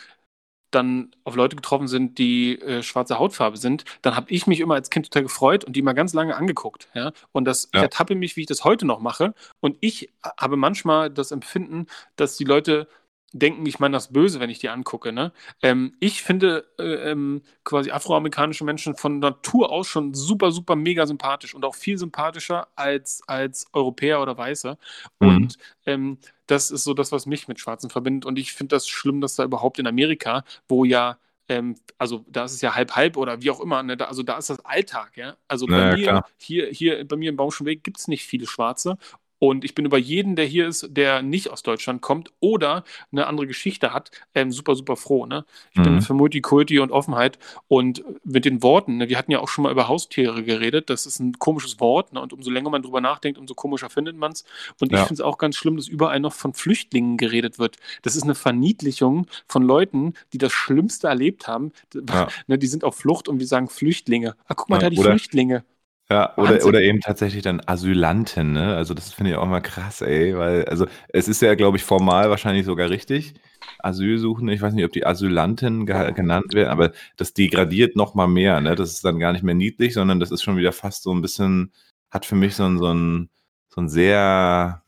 [0.73, 4.75] dann auf Leute getroffen sind, die äh, schwarze Hautfarbe sind, dann habe ich mich immer
[4.75, 6.89] als Kind total gefreut und die mal ganz lange angeguckt.
[6.93, 7.11] Ja?
[7.31, 7.79] Und das, ja.
[7.79, 9.33] ich ertappe mich, wie ich das heute noch mache.
[9.59, 12.87] Und ich habe manchmal das Empfinden, dass die Leute
[13.33, 15.11] denken, ich meine das Böse, wenn ich die angucke.
[15.11, 15.33] Ne?
[15.61, 21.05] Ähm, ich finde äh, ähm, quasi afroamerikanische Menschen von Natur aus schon super, super mega
[21.05, 24.77] sympathisch und auch viel sympathischer als, als Europäer oder Weiße.
[25.19, 25.27] Mhm.
[25.27, 28.25] Und ähm, das ist so das, was mich mit Schwarzen verbindet.
[28.25, 31.17] Und ich finde das schlimm, dass da überhaupt in Amerika, wo ja
[31.49, 33.97] ähm, also da ist es ja halb halb oder wie auch immer, ne?
[33.97, 35.35] da, also da ist das Alltag, ja.
[35.49, 38.97] Also bei naja, mir, hier, hier bei mir im Baumschulweg gibt es nicht viele Schwarze
[39.43, 43.27] und ich bin über jeden, der hier ist, der nicht aus Deutschland kommt oder eine
[43.27, 45.25] andere Geschichte hat, ähm, super, super froh.
[45.25, 45.43] Ne?
[45.73, 45.83] Ich mhm.
[45.83, 49.63] bin für Multikulti und Offenheit und mit den Worten, ne, wir hatten ja auch schon
[49.63, 52.21] mal über Haustiere geredet, das ist ein komisches Wort ne?
[52.21, 54.45] und umso länger man drüber nachdenkt, umso komischer findet man es.
[54.79, 55.01] Und ja.
[55.01, 57.75] ich finde es auch ganz schlimm, dass überall noch von Flüchtlingen geredet wird.
[58.01, 61.73] Das ist eine Verniedlichung von Leuten, die das Schlimmste erlebt haben.
[61.93, 62.29] Ja.
[62.47, 64.35] Ne, die sind auf Flucht und wir sagen Flüchtlinge.
[64.47, 65.63] Ah, guck mal ja, da, die Flüchtlinge.
[66.09, 68.75] Ja, oder, oder eben tatsächlich dann Asylanten, ne?
[68.75, 71.83] Also das finde ich auch mal krass, ey, weil, also es ist ja, glaube ich,
[71.83, 73.33] formal wahrscheinlich sogar richtig.
[73.79, 78.27] Asylsuchende, ich weiß nicht, ob die Asylanten ge genannt werden, aber das degradiert noch mal
[78.27, 78.75] mehr, ne?
[78.75, 81.21] Das ist dann gar nicht mehr niedlich, sondern das ist schon wieder fast so ein
[81.21, 81.71] bisschen,
[82.11, 83.29] hat für mich so einen, so einen,
[83.69, 84.83] so einen sehr,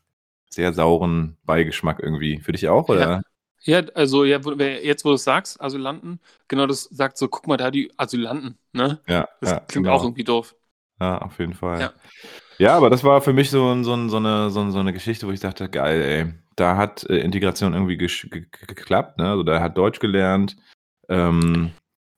[0.50, 2.40] sehr sauren Beigeschmack irgendwie.
[2.40, 3.00] Für dich auch, oder?
[3.00, 3.20] Ja.
[3.62, 7.56] Ja, also ja, jetzt wo du es sagst, Asylanten, genau das sagt so, guck mal
[7.56, 9.00] da die Asylanten, ne?
[9.08, 9.28] Ja.
[9.40, 9.96] Das ja, klingt genau.
[9.96, 10.54] auch irgendwie doof.
[11.00, 11.80] Ja, auf jeden Fall.
[11.80, 11.92] Ja.
[12.58, 15.30] Ja, aber das war für mich so, so, so, eine, so, so eine Geschichte, wo
[15.30, 19.28] ich dachte, geil, ey, da hat äh, Integration irgendwie geklappt, ne?
[19.28, 20.56] Also da hat Deutsch gelernt,
[21.10, 21.72] ähm,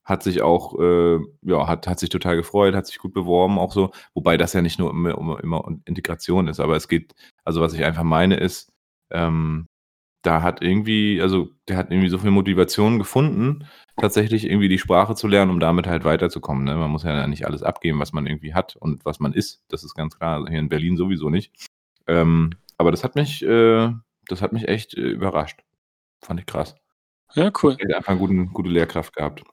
[0.05, 3.73] hat sich auch, äh, ja, hat, hat sich total gefreut, hat sich gut beworben, auch
[3.73, 7.13] so, wobei das ja nicht nur immer, immer, immer Integration ist, aber es geht,
[7.43, 8.71] also was ich einfach meine ist,
[9.11, 9.67] ähm,
[10.21, 13.65] da hat irgendwie, also der hat irgendwie so viel Motivation gefunden,
[13.97, 16.65] tatsächlich irgendwie die Sprache zu lernen, um damit halt weiterzukommen.
[16.65, 16.75] Ne?
[16.75, 19.63] Man muss ja nicht alles abgeben, was man irgendwie hat und was man ist.
[19.69, 20.45] Das ist ganz klar.
[20.49, 21.53] Hier in Berlin sowieso nicht.
[22.07, 23.93] Ähm, aber das hat mich, äh,
[24.27, 25.61] das hat mich echt äh, überrascht.
[26.21, 26.75] Fand ich krass.
[27.33, 27.77] Ja, cool.
[27.79, 29.43] Er hat einfach eine gute, gute Lehrkraft gehabt.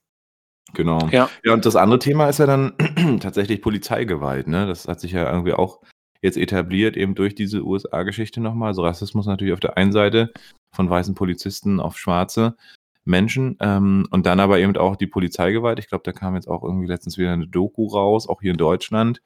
[0.75, 0.99] Genau.
[1.13, 1.31] Ja.
[1.45, 2.75] ja, und das andere Thema ist ja dann
[3.21, 4.49] tatsächlich Polizeigewalt.
[4.49, 4.67] Ne?
[4.67, 5.81] Das hat sich ja irgendwie auch
[6.27, 8.69] jetzt etabliert, eben durch diese USA-Geschichte nochmal.
[8.69, 10.33] Also Rassismus natürlich auf der einen Seite
[10.75, 12.57] von weißen Polizisten auf schwarze
[13.05, 15.79] Menschen ähm, und dann aber eben auch die Polizeigewalt.
[15.79, 18.59] Ich glaube, da kam jetzt auch irgendwie letztens wieder eine Doku raus, auch hier in
[18.59, 19.23] Deutschland.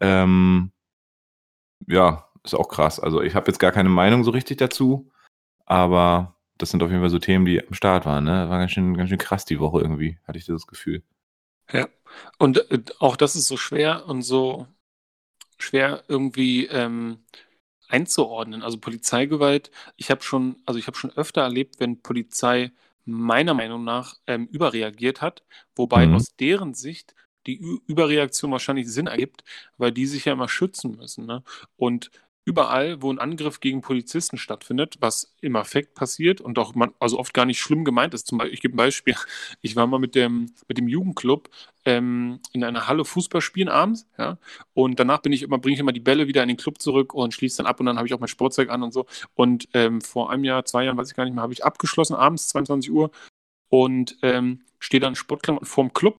[0.00, 0.72] Ähm,
[1.86, 3.00] ja, ist auch krass.
[3.00, 5.10] Also ich habe jetzt gar keine Meinung so richtig dazu,
[5.64, 8.24] aber das sind auf jeden Fall so Themen, die am Start waren.
[8.24, 8.48] Ne?
[8.48, 11.02] War ganz schön, ganz schön krass die Woche irgendwie, hatte ich das Gefühl.
[11.72, 11.88] Ja,
[12.38, 14.66] und äh, auch das ist so schwer und so
[15.58, 17.18] schwer irgendwie ähm,
[17.88, 18.62] einzuordnen.
[18.62, 22.72] Also Polizeigewalt, ich habe schon, also ich habe schon öfter erlebt, wenn Polizei
[23.04, 25.42] meiner Meinung nach ähm, überreagiert hat,
[25.76, 26.14] wobei mhm.
[26.14, 27.14] aus deren Sicht
[27.46, 29.44] die Ü Überreaktion wahrscheinlich Sinn ergibt,
[29.76, 31.26] weil die sich ja immer schützen müssen.
[31.26, 31.42] Ne?
[31.76, 32.10] Und
[32.44, 37.18] überall, wo ein Angriff gegen Polizisten stattfindet, was im Affekt passiert und auch man, also
[37.18, 38.26] oft gar nicht schlimm gemeint ist.
[38.26, 39.14] Zum Beispiel, ich gebe ein Beispiel.
[39.62, 41.48] Ich war mal mit dem, mit dem Jugendclub
[41.84, 44.38] ähm, in einer Halle Fußball spielen abends, ja,
[44.74, 47.14] und danach bin ich immer, bringe ich immer die Bälle wieder in den Club zurück
[47.14, 49.06] und schließe dann ab und dann habe ich auch mein Sportzeug an und so.
[49.34, 52.14] Und ähm, vor einem Jahr, zwei Jahren, weiß ich gar nicht mehr, habe ich abgeschlossen
[52.14, 53.10] abends, 22 Uhr
[53.68, 56.16] und ähm, stehe dann Sportklamotten vorm Club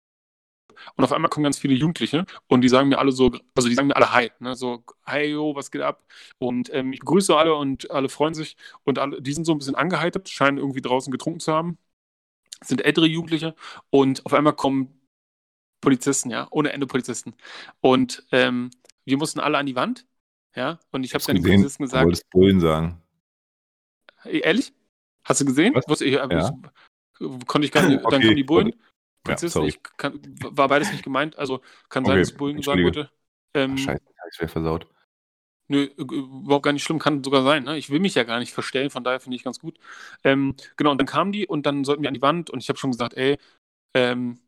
[0.95, 3.75] und auf einmal kommen ganz viele Jugendliche und die sagen mir alle so, also die
[3.75, 4.55] sagen mir alle Hi, ne?
[4.55, 6.03] so, Hi, yo, was geht ab?
[6.37, 9.57] Und ähm, ich begrüße alle und alle freuen sich und alle, die sind so ein
[9.57, 11.77] bisschen angeheitert, scheinen irgendwie draußen getrunken zu haben,
[12.63, 13.55] sind ältere Jugendliche
[13.89, 14.94] und auf einmal kommen
[15.85, 17.33] Polizisten, ja, ohne Ende Polizisten.
[17.81, 18.71] Und ähm,
[19.05, 20.05] wir mussten alle an die Wand,
[20.55, 22.01] ja, und ich habe dann den Polizisten gesagt.
[22.01, 23.01] Du wolltest Bullen sagen.
[24.23, 24.73] Äh, ehrlich?
[25.23, 25.73] Hast du gesehen?
[25.87, 26.01] Was?
[26.01, 26.27] Ich, ja.
[26.29, 28.11] ich, konnte ich gar nicht, okay.
[28.11, 28.75] dann kommen die Bullen.
[29.23, 29.61] Polizisten.
[29.61, 31.37] Ja, ich kann, war beides nicht gemeint.
[31.37, 33.09] Also kann sein, okay, dass Bullen sagen wollte.
[33.53, 34.87] Ähm, Scheiße, ich wäre versaut.
[35.67, 37.63] Nö, äh, überhaupt gar nicht schlimm, kann sogar sein.
[37.63, 37.77] Ne?
[37.77, 39.79] Ich will mich ja gar nicht verstellen, von daher finde ich ganz gut.
[40.23, 42.69] Ähm, genau, und dann kamen die und dann sollten wir an die Wand und ich
[42.69, 43.37] habe schon gesagt, ey,
[43.95, 44.39] ähm,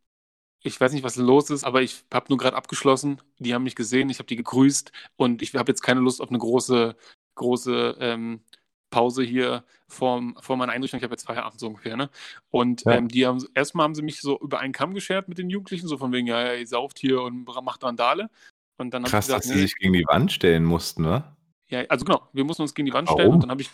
[0.67, 3.21] ich weiß nicht, was los ist, aber ich habe nur gerade abgeschlossen.
[3.39, 6.29] Die haben mich gesehen, ich habe die gegrüßt und ich habe jetzt keine Lust auf
[6.29, 6.95] eine große,
[7.35, 8.41] große ähm,
[8.89, 10.99] Pause hier vor, vor meiner Einrichtung.
[10.99, 12.09] Ich habe jetzt Feierabend so ungefähr, ne?
[12.49, 12.93] Und Ja.
[12.97, 15.87] ähm, die haben erstmal haben sie mich so über einen Kamm geschert mit den Jugendlichen,
[15.87, 18.29] so von wegen, ja, ja, ihr sauft hier und macht Randale.
[18.77, 21.01] Und dann habe ich Krass, gesagt, dass sie nee, sich gegen die Wand stellen mussten,
[21.03, 21.35] ne?
[21.69, 23.33] ja, also genau, wir mussten uns gegen die Wand stellen Warum?
[23.33, 23.69] und dann habe ich,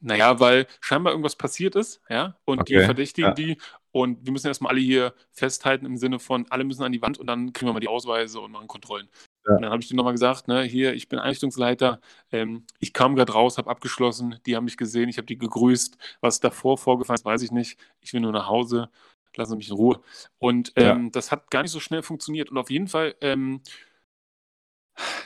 [0.00, 3.34] naja, weil scheinbar irgendwas passiert ist, ja, und die Okay, verdächtigen ja.
[3.34, 3.58] die
[3.94, 7.16] und wir müssen erstmal alle hier festhalten im Sinne von, alle müssen an die Wand
[7.16, 9.08] und dann kriegen wir mal die Ausweise und machen Kontrollen.
[9.46, 9.54] Ja.
[9.54, 12.00] Und dann habe ich denen nochmal gesagt, ne, hier, ich bin Einrichtungsleiter,
[12.32, 15.96] ähm, ich kam gerade raus, habe abgeschlossen, die haben mich gesehen, ich habe die gegrüßt,
[16.20, 18.90] was davor vorgefallen ist, weiß ich nicht, ich will nur nach Hause,
[19.36, 20.00] lassen Sie mich in Ruhe.
[20.38, 20.90] Und Ja.
[20.96, 23.60] ähm, das hat gar nicht so schnell funktioniert und auf jeden Fall ähm,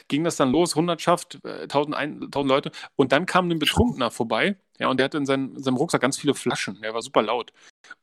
[0.08, 2.72] ging das dann los, Hundertschaft, äh, 1000, ein, 1000 Leute.
[2.96, 6.00] Und dann kam ein Betrunkener vorbei, ja, und der hatte in seinem, in seinem Rucksack
[6.00, 6.80] ganz viele Flaschen.
[6.82, 7.52] Der war super laut.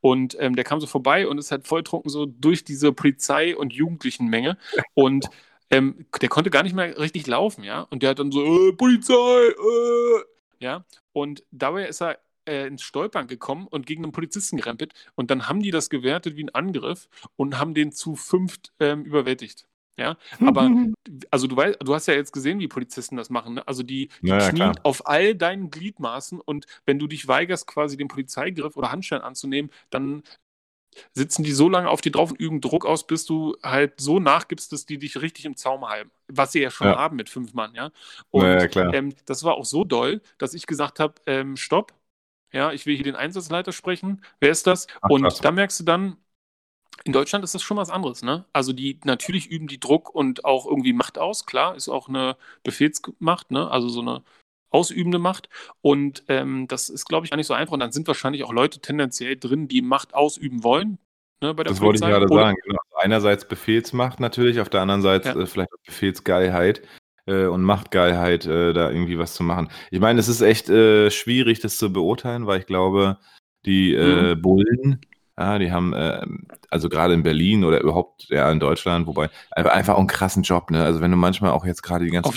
[0.01, 3.73] Und ähm, der kam so vorbei und ist halt volltrunken so durch diese Polizei- und
[3.73, 4.57] Jugendlichenmenge.
[4.93, 5.29] Und
[5.71, 7.81] ähm, der konnte gar nicht mehr richtig laufen, ja.
[7.81, 10.23] Und der hat dann so, äh, Polizei, äh,
[10.59, 10.85] ja.
[11.13, 14.93] Und dabei ist er äh, ins Stolpern gekommen und gegen einen Polizisten gerempelt.
[15.15, 19.03] Und dann haben die das gewertet wie ein Angriff und haben den zu fünft ähm,
[19.05, 19.67] überwältigt.
[19.97, 20.75] Ja, aber
[21.31, 23.55] also du weißt, du hast ja jetzt gesehen, wie Polizisten das machen.
[23.55, 23.67] Ne?
[23.67, 24.75] Also die, die Ja, ja, knien klar.
[24.83, 29.71] auf all deinen Gliedmaßen und wenn du dich weigerst, quasi den Polizeigriff oder Handschellen anzunehmen,
[29.91, 30.23] dann
[31.13, 34.19] sitzen die so lange auf dir drauf und üben Druck aus, bis du halt so
[34.19, 36.11] nachgibst, dass die dich richtig im Zaum halten.
[36.27, 36.95] Was sie ja schon Ja.
[36.95, 37.91] haben mit fünf Mann, ja.
[38.31, 38.93] Und Ja, ja, klar.
[38.93, 41.93] ähm, das war auch so doll, dass ich gesagt habe, ähm, stopp,
[42.53, 44.23] ja, ich will hier den Einsatzleiter sprechen.
[44.39, 44.87] Wer ist das?
[45.01, 45.45] Ach, und krass.
[45.45, 46.17] da merkst du dann,
[47.05, 48.45] in Deutschland ist das schon was anderes, ne?
[48.51, 52.35] Also die natürlich üben die Druck und auch irgendwie Macht aus, klar, ist auch eine
[52.63, 53.69] Befehlsmacht, ne?
[53.71, 54.23] Also so eine
[54.71, 55.47] ausübende Macht.
[55.81, 57.71] Und ähm, das ist, glaube ich, gar nicht so einfach.
[57.73, 60.97] Und dann sind wahrscheinlich auch Leute tendenziell drin, die Macht ausüben wollen,
[61.41, 62.09] ne, bei der Das wollte ich Polizei.
[62.19, 62.57] gerade Oder- sagen.
[62.65, 62.79] Genau.
[62.89, 65.35] Also Einerseits Befehlsmacht natürlich, auf der anderen Seite Ja.
[65.39, 66.81] äh, vielleicht auch Befehlsgeilheit
[67.27, 69.69] äh, und Machtgeilheit, äh, da irgendwie was zu machen.
[69.91, 73.17] Ich meine, es ist echt äh, schwierig, das zu beurteilen, weil ich glaube,
[73.65, 74.41] die äh, Mhm.
[74.41, 75.01] Bullen,
[75.37, 76.25] ja, die haben, äh,
[76.69, 80.43] also gerade in Berlin oder überhaupt ja in Deutschland, wobei einfach, einfach auch einen krassen
[80.43, 80.83] Job, ne?
[80.83, 82.31] Also wenn du manchmal auch jetzt gerade die ganzen.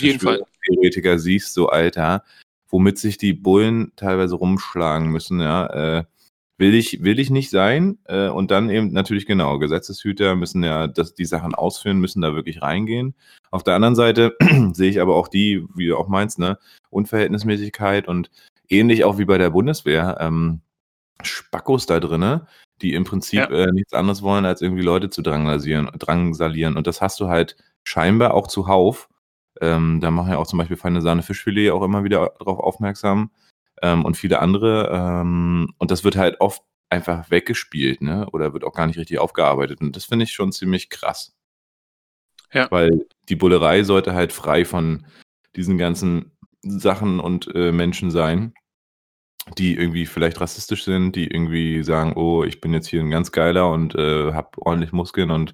[0.65, 2.23] Theoretiker siehst, so Alter,
[2.67, 6.03] womit sich die Bullen teilweise rumschlagen müssen, ja, äh,
[6.57, 7.97] will ich, will ich nicht sein.
[8.05, 12.35] Äh, und dann eben natürlich genau, Gesetzeshüter müssen ja das, die Sachen ausführen, müssen da
[12.35, 13.15] wirklich reingehen.
[13.49, 14.35] Auf der anderen Seite
[14.73, 16.59] sehe ich aber auch die, wie du auch meinst, ne,
[16.89, 18.29] Unverhältnismäßigkeit und
[18.67, 20.61] ähnlich auch wie bei der Bundeswehr, ähm,
[21.23, 22.47] Spackos da drinne,
[22.81, 23.49] die im Prinzip Ja.
[23.49, 26.77] äh, nichts anderes wollen, als irgendwie Leute zu drangsalieren, drangsalieren.
[26.77, 29.09] Und das hast du halt scheinbar auch zuhauf.
[29.61, 33.31] Ähm, da machen ja auch zum Beispiel Feine Sahne Fischfilet auch immer wieder darauf aufmerksam
[33.81, 34.89] ähm, und viele andere.
[34.91, 38.27] Ähm, und das wird halt oft einfach weggespielt, ne?
[38.31, 39.81] Oder wird auch gar nicht richtig aufgearbeitet.
[39.81, 41.35] Und das finde ich schon ziemlich krass.
[42.53, 42.69] Ja.
[42.71, 45.05] Weil die Bullerei sollte halt frei von
[45.55, 46.31] diesen ganzen
[46.63, 48.53] Sachen und äh, Menschen sein,
[49.57, 53.31] die irgendwie vielleicht rassistisch sind, die irgendwie sagen, oh, ich bin jetzt hier ein ganz
[53.31, 55.53] geiler und äh, habe ordentlich Muskeln und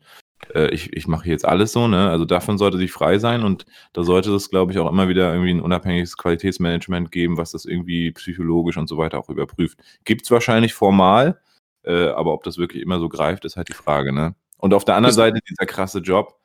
[0.53, 2.09] äh, ich, ich mache jetzt alles so, ne?
[2.09, 5.31] Also davon sollte sich frei sein und da sollte es, glaube ich, auch immer wieder
[5.33, 9.79] irgendwie ein unabhängiges Qualitätsmanagement geben, was das irgendwie psychologisch und so weiter auch überprüft.
[10.05, 11.39] Gibt's wahrscheinlich formal,
[11.83, 14.35] äh, aber ob das wirklich immer so greift, ist halt die Frage, ne?
[14.57, 16.39] Und auf der anderen Seite dieser krasse Job,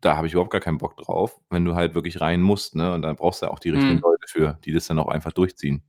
[0.00, 2.92] da habe ich überhaupt gar keinen Bock drauf, wenn du halt wirklich rein musst, ne?
[2.94, 4.02] Und dann brauchst du auch die richtigen Mhm.
[4.02, 5.82] Leute für, die das dann auch einfach durchziehen.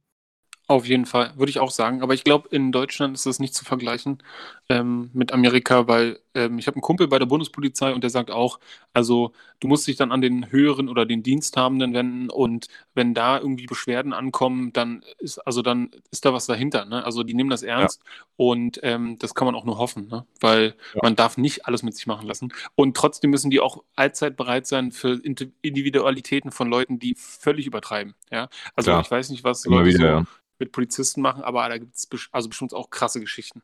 [0.70, 2.04] Auf jeden Fall, würde ich auch sagen.
[2.04, 4.22] Aber ich glaube, in Deutschland ist das nicht zu vergleichen
[4.70, 8.30] ähm, mit Amerika, weil ähm, ich habe einen Kumpel bei der Bundespolizei und der sagt
[8.30, 8.60] auch,
[8.94, 13.40] also du musst dich dann an den höheren oder den Diensthabenden wenden und wenn da
[13.40, 16.86] irgendwie Beschwerden ankommen, dann ist also dann ist da was dahinter.
[16.86, 17.04] Ne?
[17.04, 18.04] Also die nehmen das ernst
[18.38, 20.28] und ähm, das kann man auch nur hoffen, ne?
[20.40, 21.00] weil Ja.
[21.02, 22.54] man darf nicht alles mit sich machen lassen.
[22.76, 27.66] Und trotzdem müssen die auch allzeit bereit sein für Indi- Individualitäten von Leuten, die völlig
[27.66, 28.14] übertreiben.
[28.30, 28.50] Ja?
[28.76, 29.02] Also Klar.
[29.02, 30.26] ich weiß nicht, was Immer Leute wieder, so ja.
[30.60, 33.62] Mit Polizisten machen, aber da gibt es also bestimmt auch krasse Geschichten.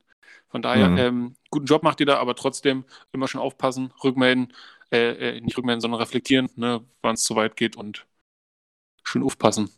[0.50, 0.98] Von daher, Mhm.
[0.98, 4.54] ähm, guten Job macht ihr da, aber trotzdem immer schon aufpassen, rückmelden,
[4.92, 8.06] äh, äh, nicht rückmelden, sondern reflektieren, ne, wann es zu weit geht und
[9.04, 9.70] schön aufpassen.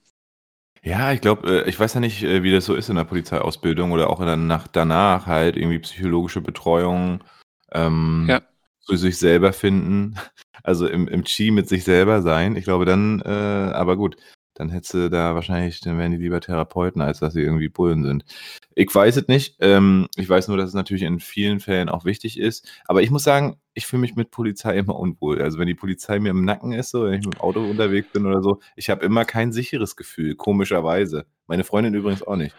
[0.84, 3.04] Ja, ich glaube, äh, ich weiß ja nicht, äh, wie das so ist in der
[3.04, 7.24] Polizeiausbildung oder auch in der Nacht danach halt irgendwie psychologische Betreuung,
[7.72, 8.42] ähm, Ja.
[8.86, 10.18] für sich selber finden,
[10.64, 12.56] also im, im Chi mit sich selber sein.
[12.56, 14.16] Ich glaube dann, äh, aber gut,
[14.60, 18.04] dann hättest du da wahrscheinlich, dann wären die lieber Therapeuten, als dass sie irgendwie Bullen
[18.04, 18.26] sind.
[18.74, 19.58] Ich weiß es nicht.
[19.60, 22.67] Ähm, ich weiß nur, dass es natürlich in vielen Fällen auch wichtig ist.
[22.88, 25.41] Aber ich muss sagen, ich fühle mich mit Polizei immer unwohl.
[25.41, 28.12] Also wenn die Polizei mir im Nacken ist, so, wenn ich mit dem Auto unterwegs
[28.12, 31.26] bin oder so, ich habe immer kein sicheres Gefühl, komischerweise.
[31.46, 32.56] Meine Freundin übrigens auch nicht.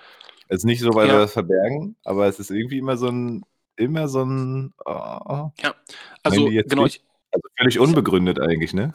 [0.49, 1.15] Es ist nicht so, weil Ja.
[1.15, 3.43] wir das verbergen, aber es ist irgendwie immer so ein,
[3.77, 5.75] immer so ein, oh, Ja,
[6.23, 6.97] also genau, nicht?
[6.97, 8.93] ich, also völlig unbegründet eigentlich, ne?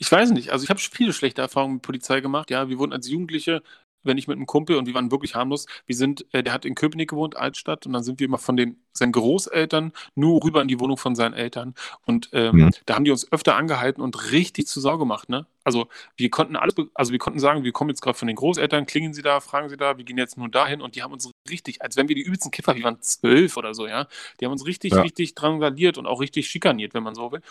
[0.00, 0.50] Ich weiß nicht.
[0.50, 2.50] Also ich habe viele schlechte Erfahrungen mit Polizei gemacht.
[2.50, 3.62] Ja, wir wurden als Jugendliche
[4.02, 5.66] wenn ich mit einem Kumpel und wir waren wirklich harmlos.
[5.86, 8.56] Wir sind, äh, der hat in Köpenick gewohnt, Altstadt, und dann sind wir immer von
[8.56, 11.74] den seinen Großeltern nur rüber in die Wohnung von seinen Eltern.
[12.06, 12.70] Und ähm, mhm.
[12.86, 15.46] da haben die uns öfter angehalten und richtig zu Sau gemacht, ne?
[15.62, 18.86] Also wir konnten alles, also wir konnten sagen, wir kommen jetzt gerade von den Großeltern,
[18.86, 21.30] klingen sie da, fragen sie da, wir gehen jetzt nur dahin und die haben uns
[21.48, 24.06] richtig, als wenn wir die übelsten Kiffer, wir waren zwölf oder so, ja,
[24.40, 25.02] die haben uns richtig, ja.
[25.02, 27.42] richtig drangsaliert und auch richtig schikaniert, wenn man so will.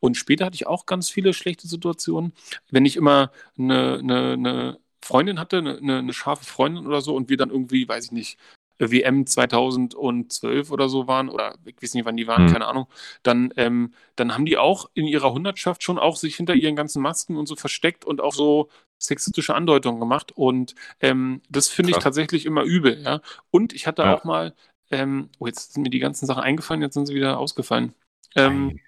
[0.00, 2.32] Und später hatte ich auch ganz viele schlechte Situationen,
[2.70, 7.28] wenn ich immer eine, eine, eine Freundin hatte, eine, eine, scharfe Freundin oder so, und
[7.28, 8.38] wir dann irgendwie, weiß ich nicht,
[8.78, 12.52] WM 2012 oder so waren, oder ich weiß nicht, wann die waren, mhm.
[12.52, 12.86] keine Ahnung,
[13.22, 17.00] dann, ähm, dann haben die auch in ihrer Hundertschaft schon auch sich hinter ihren ganzen
[17.02, 20.32] Masken und so versteckt und auch so sexistische Andeutungen gemacht.
[20.32, 23.20] Und ähm, das finde ich tatsächlich immer übel, ja.
[23.50, 24.14] Und ich hatte ja.
[24.14, 24.54] auch mal,
[24.90, 27.94] ähm, oh, jetzt sind mir die ganzen Sachen eingefallen, jetzt sind sie wieder ausgefallen.
[28.34, 28.78] Ähm,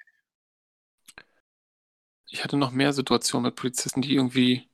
[2.30, 4.68] ich hatte noch mehr Situationen mit Polizisten, die irgendwie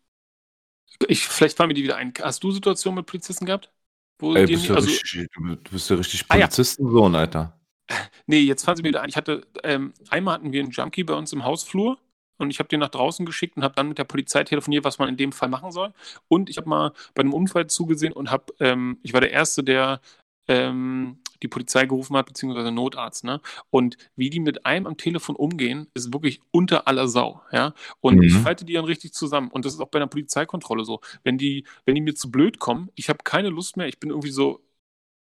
[1.09, 2.13] ich, vielleicht fallen mir die wieder ein.
[2.21, 3.71] Hast du Situationen mit Polizisten gehabt?
[4.19, 7.21] Wo Ey, bist also, richtig, du bist ja richtig Polizistensohn, ah, ja.
[7.25, 7.61] Alter.
[8.27, 9.11] Nee, jetzt fallen sie mir wieder ein.
[9.11, 11.99] Ich hatte, ähm, einmal hatten wir einen Junkie bei uns im Hausflur
[12.39, 14.99] und ich habe den nach draußen geschickt und habe dann mit der Polizei telefoniert, was
[14.99, 15.93] man in dem Fall machen soll.
[16.29, 19.63] Und ich habe mal bei einem Unfall zugesehen und habe, ähm, ich war der Erste,
[19.63, 20.01] der
[20.49, 23.41] ähm, die Polizei gerufen hat, beziehungsweise Notarzt, ne?
[23.71, 27.75] Und wie die mit einem am Telefon umgehen, ist wirklich unter aller Sau, ja?
[28.01, 28.23] Und mhm.
[28.23, 29.49] ich falte die dann richtig zusammen.
[29.49, 31.01] Und das ist auch bei einer Polizeikontrolle so.
[31.23, 34.11] Wenn die, wenn die mir zu blöd kommen, ich habe keine Lust mehr, ich bin
[34.11, 34.61] irgendwie so,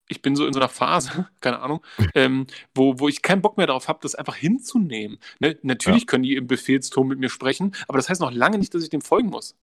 [0.08, 1.80] ich bin so in so einer Phase, keine Ahnung,
[2.14, 5.18] ähm, wo, wo ich keinen Bock mehr darauf habe, das einfach hinzunehmen.
[5.40, 5.58] Ne?
[5.62, 6.06] Natürlich ja.
[6.06, 8.90] können die im Befehlston mit mir sprechen, aber das heißt noch lange nicht, dass ich
[8.90, 9.56] dem folgen muss.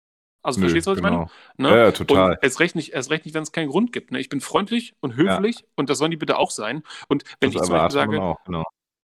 [0.43, 1.09] Also Nö, verstehst du, was genau.
[1.09, 1.69] ich meine?
[1.69, 1.77] Ne?
[1.77, 2.31] Ja, ja, total.
[2.31, 4.11] Und erst recht nicht, erst recht nicht wenn es keinen Grund gibt.
[4.11, 4.19] Ne?
[4.19, 5.65] Ich bin freundlich und höflich ja.
[5.75, 6.83] und das sollen die bitte auch sein.
[7.07, 8.63] Und wenn das ich zum Beispiel sage, auch, genau.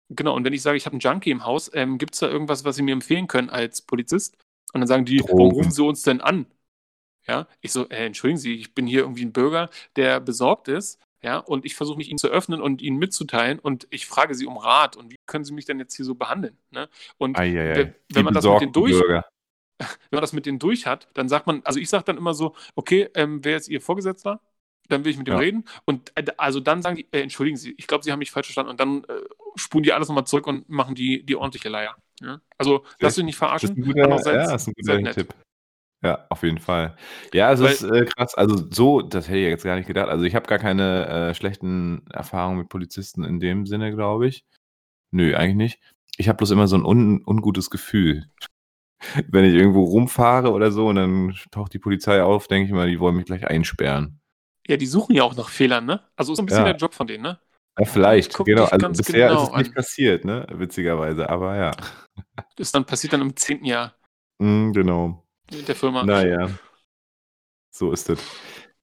[0.09, 2.29] genau, und wenn ich sage, ich habe einen Junkie im Haus, ähm, gibt es da
[2.29, 4.37] irgendwas, was Sie mir empfehlen können als Polizist?
[4.73, 5.33] Und dann sagen die, Drogen.
[5.33, 6.45] warum rufen Sie uns denn an?
[7.27, 10.99] Ja, ich so, äh, entschuldigen Sie, ich bin hier irgendwie ein Bürger, der besorgt ist,
[11.21, 14.45] ja, und ich versuche mich Ihnen zu öffnen und Ihnen mitzuteilen und ich frage Sie
[14.45, 16.57] um Rat und wie können Sie mich denn jetzt hier so behandeln?
[16.69, 16.89] Ne?
[17.17, 17.93] Und ei.
[18.09, 19.23] wenn man das mit denen durch, Bürger
[20.09, 22.33] wenn man das mit denen durch hat, dann sagt man, also ich sage dann immer
[22.33, 24.41] so, okay, ähm, wer ist Ihr Vorgesetzter?
[24.89, 25.39] Dann will ich mit dem ja.
[25.39, 25.65] reden.
[25.85, 28.47] Und äh, also dann sagen die, äh, entschuldigen Sie, ich glaube, Sie haben mich falsch
[28.47, 28.71] verstanden.
[28.71, 29.21] Und dann äh,
[29.55, 31.95] spulen die alles nochmal zurück und machen die, die ordentliche Leier.
[32.21, 32.41] Ja?
[32.57, 33.69] Also lass dich nicht verarschen.
[33.69, 35.33] Das ist ein guter, ja, das ist ein guter Tipp.
[36.03, 36.97] Ja, auf jeden Fall.
[37.33, 38.35] Ja, es Weil, ist äh, krass.
[38.35, 40.09] Also so, das hätte ich jetzt gar nicht gedacht.
[40.09, 44.43] Also ich habe gar keine äh, schlechten Erfahrungen mit Polizisten in dem Sinne, glaube ich.
[45.11, 45.79] Nö, eigentlich nicht.
[46.17, 48.29] Ich habe bloß immer so ein un ungutes Gefühl
[49.27, 52.89] wenn ich irgendwo rumfahre oder so und dann taucht die Polizei auf, denke ich mal,
[52.89, 54.19] die wollen mich gleich einsperren.
[54.67, 56.01] Ja, die suchen ja auch nach Fehlern, ne?
[56.15, 56.71] Also ist ein bisschen ja.
[56.71, 57.39] der Job von denen, ne?
[57.77, 58.65] Ja, vielleicht, genau.
[58.65, 59.73] Also bisher genau ist es nicht an.
[59.73, 60.45] passiert, ne?
[60.51, 61.71] Witzigerweise, aber ja.
[62.55, 63.95] Das dann passiert dann im zehnten Jahr.
[64.37, 65.25] Mm, genau.
[65.51, 66.03] Mit der Firma.
[66.03, 66.49] Naja.
[67.71, 68.19] So ist es.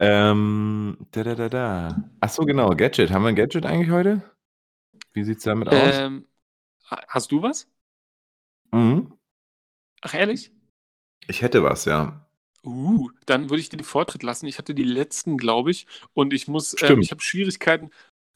[0.01, 2.11] Ähm, da, da, da, da.
[2.21, 2.71] Ach so, genau.
[2.71, 3.13] Gadget.
[3.13, 4.23] Haben wir ein Gadget eigentlich heute?
[5.13, 5.95] Wie sieht es damit aus?
[5.95, 6.27] Ähm,
[6.89, 7.69] hast du was?
[8.73, 9.13] Mhm.
[10.01, 10.53] Ach, ehrlich?
[11.27, 12.27] Ich hätte was, ja.
[12.65, 14.47] Uh, dann würde ich dir den Vortritt lassen.
[14.47, 17.91] Ich hatte die letzten, glaube ich, und ich muss, äh, ich habe Schwierigkeiten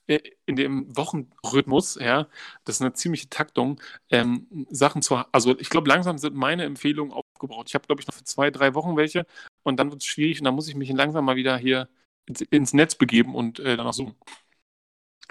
[0.07, 2.29] äh, in dem Wochenrhythmus, ja,
[2.65, 7.13] das ist eine ziemliche Taktung, ähm, Sachen zu, also ich glaube, langsam sind meine Empfehlungen
[7.13, 7.69] aufgebraucht.
[7.69, 9.27] Ich habe, glaube ich, noch für zwei, drei Wochen welche
[9.63, 11.89] und dann wird es schwierig und dann muss ich mich langsam mal wieder hier
[12.27, 14.15] ins, ins Netz begeben und äh, danach suchen.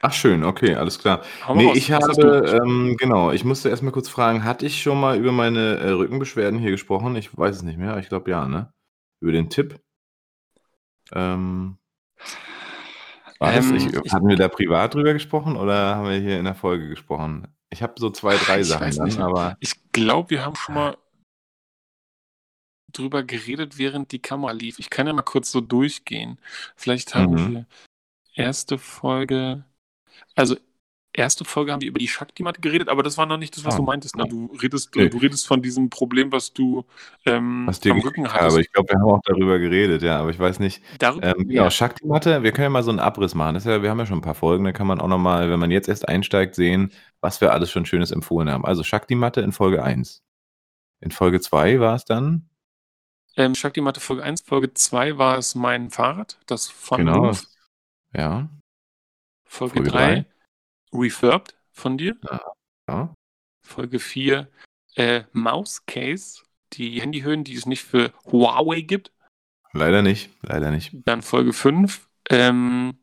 [0.05, 1.23] Ach schön, okay, alles klar.
[1.47, 4.99] Hau Nee, ich habe, ähm, genau, ich musste erst mal kurz fragen, hatte ich schon
[4.99, 7.15] mal über meine äh, Rückenbeschwerden hier gesprochen?
[7.15, 8.73] Ich weiß es nicht mehr, ich glaube ja, ne?
[9.21, 9.79] Über den Tipp.
[11.13, 11.77] Ähm,
[13.39, 16.37] war das, ich, Ähm, ich hatten wir da privat drüber gesprochen oder haben wir hier
[16.37, 17.47] in der Folge gesprochen?
[17.69, 20.75] Ich habe so zwei, drei ich Sachen weiß dann, aber Ich glaube, wir haben schon
[20.75, 20.97] mal
[22.91, 24.79] drüber geredet, während die Kamera lief.
[24.79, 26.39] Ich kann ja mal kurz so durchgehen.
[26.75, 27.53] Vielleicht haben Mhm.
[27.53, 27.65] wir
[28.35, 29.63] erste Folge
[30.35, 30.55] also,
[31.13, 33.75] erste Folge haben wir über die Shakti-Matte geredet, aber das war noch nicht das, was
[33.75, 34.15] ah, du meintest.
[34.15, 34.25] Ne?
[34.27, 35.09] Du, redest, okay.
[35.09, 36.85] du redest von diesem Problem, was du
[37.25, 38.51] ähm, was am Rücken hattest.
[38.51, 40.81] Aber ich glaube, wir haben auch darüber geredet, ja, aber ich weiß nicht.
[40.99, 41.71] Darüber, ähm, genau, ja.
[41.71, 43.53] Shakti-Matte, wir können ja mal so einen Abriss machen.
[43.53, 45.59] Das ja, wir haben ja schon ein paar Folgen, da kann man auch nochmal, wenn
[45.59, 48.65] man jetzt erst einsteigt, sehen, was wir alles schon Schönes empfohlen haben.
[48.65, 50.23] Also Shakti-Matte in Folge 1.
[50.99, 52.49] In Folge 2 war es dann?
[53.35, 57.27] Ähm, Shakti-Matte Folge 1, Folge 2 war es mein Fahrrad, das von Genau.
[57.27, 57.45] Ruf.
[58.15, 58.49] Ja.
[59.53, 60.25] Folge 3,
[60.91, 62.15] Refurbed von dir.
[62.23, 62.41] Ja.
[62.89, 63.13] ja.
[63.61, 64.49] Folge 4,
[64.95, 66.41] äh, Mouse Case,
[66.73, 69.13] die Handyhöhen, die es nicht für Huawei gibt.
[69.71, 70.91] Leider nicht, leider nicht.
[71.05, 72.97] Dann Folge 5, ähm,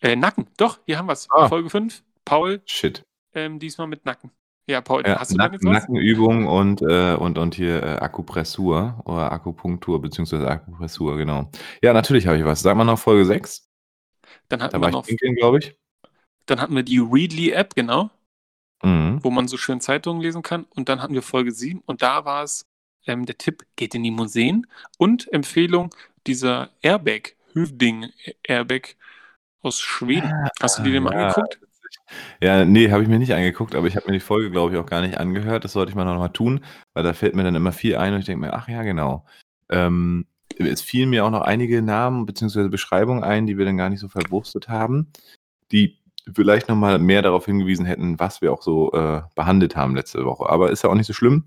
[0.00, 0.48] äh, Nacken.
[0.56, 1.28] Doch, hier haben wir es.
[1.30, 1.48] Ah.
[1.48, 2.60] Folge 5, Paul.
[2.66, 3.04] Shit.
[3.34, 4.32] Ähm, diesmal mit Nacken.
[4.68, 5.62] Ja, Paul, Ja, hast du Nack?
[5.62, 11.52] Nackenübung und, äh, und, und hier äh, Akupressur oder Akupunktur beziehungsweise Akupressur, genau.
[11.82, 12.62] Ja, natürlich habe ich was.
[12.62, 13.65] Sag mal noch Folge 6.
[14.48, 15.76] Dann hatten Da wir noch, glaube ich.
[16.46, 18.10] dann hatten wir die Readly-App, genau,
[18.82, 19.20] Mhm.
[19.22, 20.64] wo man so schön Zeitungen lesen kann.
[20.70, 22.66] Und dann hatten wir Folge 7 und da war es
[23.06, 24.66] ähm, der Tipp, geht in die Museen
[24.98, 25.94] und Empfehlung
[26.26, 28.10] dieser Airbag, Hüvding
[28.42, 28.96] Airbag
[29.62, 30.30] aus Schweden.
[30.60, 31.60] Hast du die dir mal Ah, ja, angeguckt?
[32.42, 34.78] Ja, nee, habe ich mir nicht angeguckt, aber ich habe mir die Folge, glaube ich,
[34.80, 35.64] auch gar nicht angehört.
[35.64, 36.64] Das sollte ich mal noch mal tun,
[36.94, 39.24] weil da fällt mir dann immer viel ein und ich denke mir, ach ja, genau.
[39.70, 40.26] Ähm,
[40.58, 42.68] es fielen mir auch noch einige Namen bzw.
[42.68, 45.12] Beschreibungen ein, die wir dann gar nicht so verwurstet haben,
[45.72, 45.98] die
[46.34, 50.24] vielleicht noch mal mehr darauf hingewiesen hätten, was wir auch so äh, behandelt haben letzte
[50.24, 50.48] Woche.
[50.48, 51.44] Aber ist ja auch nicht so schlimm.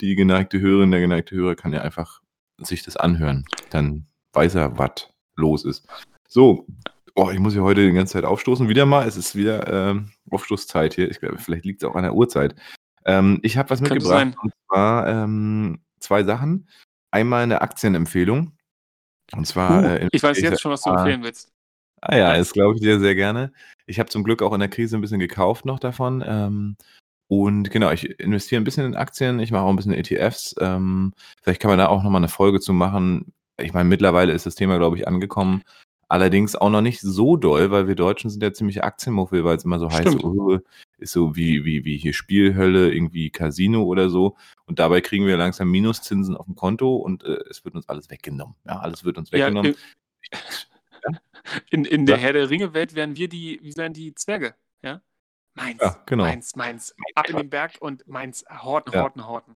[0.00, 2.20] Die geneigte Hörerin, der geneigte Hörer kann ja einfach
[2.58, 3.44] sich das anhören.
[3.70, 5.86] Dann weiß er, was los ist.
[6.28, 6.66] So,
[7.14, 8.68] oh, ich muss hier heute die ganze Zeit aufstoßen.
[8.68, 11.10] Wieder mal, es ist wieder ähm, Aufstoßzeit hier.
[11.10, 12.54] Ich glaube, vielleicht liegt es auch an der Uhrzeit.
[13.04, 14.36] Ähm, ich habe was Könnte mitgebracht sein.
[14.40, 16.68] und zwar ähm, zwei Sachen.
[17.12, 18.52] Einmal eine Aktienempfehlung.
[19.36, 19.82] Und zwar.
[19.82, 21.52] Uh, äh, ich weiß jetzt schon, was du ah, empfehlen willst.
[22.00, 23.52] Ah ja, das glaube ich dir sehr gerne.
[23.86, 26.24] Ich habe zum Glück auch in der Krise ein bisschen gekauft noch davon.
[26.26, 26.76] Ähm,
[27.28, 30.54] und genau, ich investiere ein bisschen in Aktien, ich mache auch ein bisschen ETFs.
[30.60, 33.32] Ähm, vielleicht kann man da auch nochmal eine Folge zu machen.
[33.58, 35.62] Ich meine, mittlerweile ist das Thema, glaube ich, angekommen.
[36.08, 39.64] Allerdings auch noch nicht so doll, weil wir Deutschen sind ja ziemlich Aktienmuffel, weil es
[39.64, 40.58] immer so heißt, oh,
[41.02, 44.36] ist so wie, wie, wie hier Spielhölle, irgendwie Casino oder so.
[44.66, 48.10] Und dabei kriegen wir langsam Minuszinsen auf dem Konto und äh, es wird uns alles
[48.10, 48.54] weggenommen.
[48.64, 49.74] Ja, alles wird uns Ja, weggenommen.
[51.70, 52.16] in, in der.
[52.16, 55.02] Herr der Ringe-Welt wären wir die, wie wären die Zwerge, ja?
[55.54, 56.24] Meins, Ja, genau.
[56.24, 56.94] meins, meins.
[57.14, 58.44] Ab in den Berg und meins.
[58.48, 59.02] Horten, Ja.
[59.02, 59.54] horten, horten.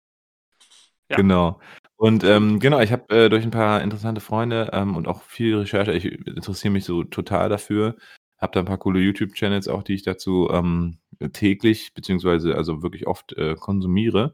[1.09, 1.17] Ja.
[1.17, 1.59] Genau.
[1.95, 5.55] Und ähm, genau, ich habe äh, durch ein paar interessante Freunde ähm, und auch viel
[5.57, 7.95] Recherche, ich interessiere mich so total dafür,
[8.37, 10.99] habe da ein paar coole YouTube-Channels auch, die ich dazu ähm,
[11.33, 14.33] täglich beziehungsweise also wirklich oft äh, konsumiere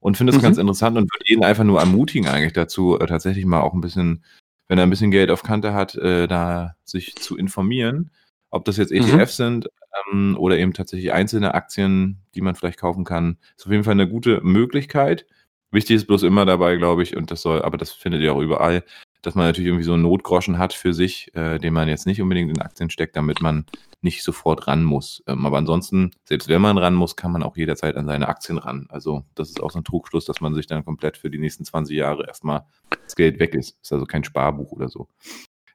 [0.00, 0.42] und finde es Mhm.
[0.42, 3.80] ganz interessant und würde jeden einfach nur ermutigen eigentlich dazu, äh, tatsächlich mal auch ein
[3.80, 4.24] bisschen,
[4.68, 8.10] wenn er ein bisschen Geld auf Kante hat, äh, da sich zu informieren,
[8.50, 8.98] ob das jetzt Mhm.
[8.98, 9.68] ETFs sind
[10.12, 13.38] ähm, oder eben tatsächlich einzelne Aktien, die man vielleicht kaufen kann.
[13.56, 15.26] Ist auf jeden Fall eine gute Möglichkeit.
[15.70, 18.40] Wichtig ist bloß immer dabei, glaube ich, und das soll, aber das findet ihr auch
[18.40, 18.84] überall,
[19.22, 22.22] dass man natürlich irgendwie so einen Notgroschen hat für sich, äh, den man jetzt nicht
[22.22, 23.66] unbedingt in Aktien steckt, damit man
[24.00, 25.22] nicht sofort ran muss.
[25.26, 28.58] Ähm, aber ansonsten, selbst wenn man ran muss, kann man auch jederzeit an seine Aktien
[28.58, 28.86] ran.
[28.90, 31.64] Also das ist auch so ein Trugschluss, dass man sich dann komplett für die nächsten
[31.64, 32.64] 20 Jahre erstmal
[33.04, 33.76] das Geld weg ist.
[33.82, 35.08] Ist also kein Sparbuch oder so.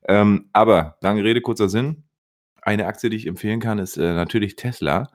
[0.07, 2.03] Ähm, aber lange Rede, kurzer Sinn.
[2.61, 5.09] Eine Aktie, die ich empfehlen kann, ist äh, natürlich Tesla.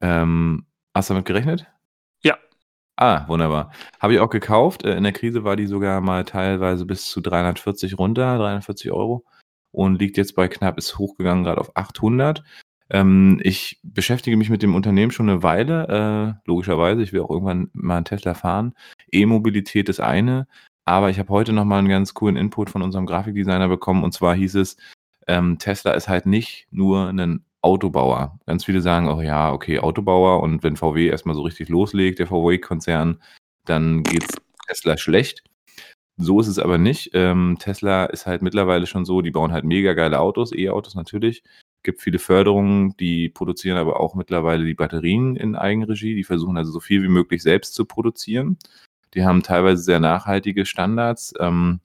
[0.00, 1.66] Ähm, hast du damit gerechnet?
[2.22, 2.38] Ja.
[2.96, 3.72] Ah, wunderbar.
[4.00, 4.84] Habe ich auch gekauft.
[4.84, 9.24] Äh, In der Krise war die sogar mal teilweise bis zu 340 runter, 340 Euro.
[9.78, 12.42] Und liegt jetzt bei knapp, ist hochgegangen gerade auf 800.
[12.90, 17.00] Ähm, ich beschäftige mich mit dem Unternehmen schon eine Weile, äh, logischerweise.
[17.00, 18.74] Ich will auch irgendwann mal einen Tesla fahren.
[19.12, 20.48] E-Mobilität ist eine.
[20.84, 24.02] Aber ich habe heute noch mal einen ganz coolen Input von unserem Grafikdesigner bekommen.
[24.02, 24.78] Und zwar hieß es,
[25.28, 28.36] ähm, Tesla ist halt nicht nur ein Autobauer.
[28.46, 32.26] Ganz viele sagen, oh ja, okay, Autobauer und wenn VW erstmal so richtig loslegt, der
[32.26, 33.22] VW-Konzern,
[33.64, 34.34] dann geht's
[34.66, 35.44] Tesla schlecht.
[36.20, 37.10] So ist es aber nicht.
[37.14, 41.44] Ähm, Tesla ist halt mittlerweile schon so, die bauen halt mega geile Autos, E-Autos natürlich.
[41.84, 46.16] Gibt viele Förderungen, die produzieren aber auch mittlerweile die Batterien in Eigenregie.
[46.16, 48.58] Die versuchen also so viel wie möglich selbst zu produzieren.
[49.14, 51.34] Die haben teilweise sehr nachhaltige Standards.
[51.38, 51.80] Ähm,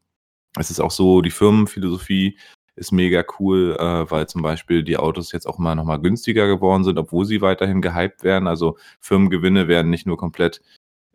[0.57, 2.37] es ist auch so, die Firmenphilosophie
[2.75, 6.83] ist mega cool, äh, weil zum Beispiel die Autos jetzt auch mal nochmal günstiger geworden
[6.83, 8.47] sind, obwohl sie weiterhin gehypt werden.
[8.47, 10.61] Also Firmengewinne werden nicht nur komplett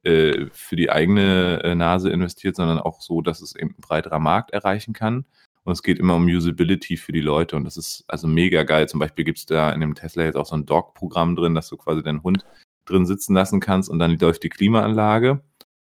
[0.04, 4.18] äh, für die eigene äh, Nase investiert, sondern auch so, dass es eben ein breiterer
[4.18, 5.24] Markt erreichen kann.
[5.64, 8.88] Und es geht immer um Usability für die Leute und das ist also mega geil.
[8.88, 11.68] Zum Beispiel gibt es da in dem Tesla jetzt auch so ein Dog-Programm drin, dass
[11.68, 12.46] du quasi deinen Hund
[12.86, 15.42] drin sitzen lassen kannst und dann läuft die Klimaanlage.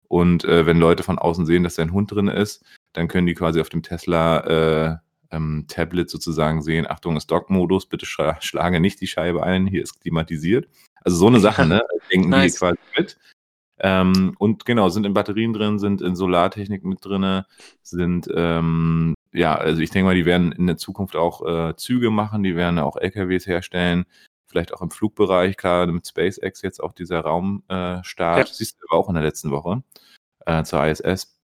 [0.08, 3.34] Und äh, wenn Leute von außen sehen, dass dein Hund drin ist, dann können die
[3.34, 4.98] quasi auf dem Tesla äh,
[5.32, 9.82] ähm, Tablet sozusagen sehen, Achtung, ist Dock-Modus, bitte schla schlage nicht die Scheibe ein, hier
[9.82, 10.68] ist klimatisiert.
[11.04, 11.84] Also so eine Sache, ne?
[12.12, 12.54] Denken Nice.
[12.54, 13.18] die quasi mit.
[13.84, 17.48] Ähm, und genau, sind in Batterien drin, sind in Solartechnik mit drinne,
[17.82, 22.12] sind, ähm, ja, also ich denke mal, die werden in der Zukunft auch äh, Züge
[22.12, 24.06] machen, die werden auch LKWs herstellen,
[24.46, 28.40] vielleicht auch im Flugbereich, klar, mit SpaceX jetzt auch dieser Raumstart, äh.
[28.40, 28.46] Ja.
[28.46, 29.82] siehst du aber auch in der letzten Woche
[30.46, 31.36] äh, zur ISS.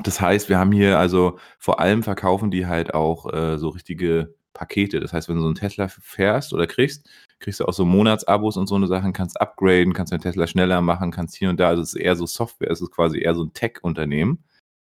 [0.00, 4.34] Das heißt, wir haben hier also vor allem verkaufen die halt auch äh, so richtige
[4.52, 5.00] Pakete.
[5.00, 7.08] Das heißt, wenn du so einen Tesla fährst oder kriegst,
[7.40, 10.80] kriegst du auch so Monatsabos und so eine Sachen, kannst upgraden, kannst deinen Tesla schneller
[10.80, 11.68] machen, kannst hier und da.
[11.68, 14.44] Also es ist eher so Software, es ist quasi eher so ein Tech-Unternehmen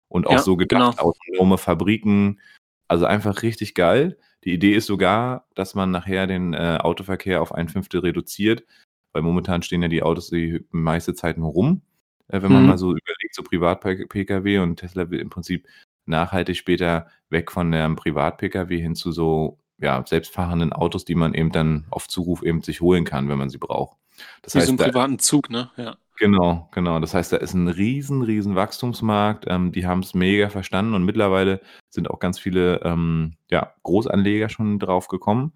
[0.09, 1.13] und auch Ja, so gedacht, genau.
[1.13, 2.41] autonome Fabriken.
[2.89, 4.19] Also einfach richtig geil.
[4.45, 8.65] Die Idee ist sogar, dass man nachher den äh, Autoverkehr auf ein Fünftel reduziert,
[9.13, 11.83] weil momentan stehen ja die Autos die meiste Zeit nur rum,
[12.29, 12.69] äh, wenn man Mhm.
[12.71, 15.67] mal so überlegt, so Privat-Pkw und Tesla will im Prinzip
[16.07, 21.53] nachhaltig später weg von dem Privat-Pkw hin zu so, ja, selbstfahrenden Autos, die man eben
[21.53, 23.99] dann auf Zuruf eben sich holen kann, wenn man sie braucht.
[24.43, 25.71] Das Wie so heißt, einen da privaten Zug, ne?
[25.77, 25.97] Ja.
[26.19, 27.01] Genau, genau.
[27.01, 29.47] Das heißt, da ist 'n riesen, riesen Wachstumsmarkt.
[29.49, 31.61] Ähm, die haben's mega verstanden und mittlerweile
[31.91, 35.53] sind auch ganz viele, ähm, ja, Großanleger schon drauf gekommen,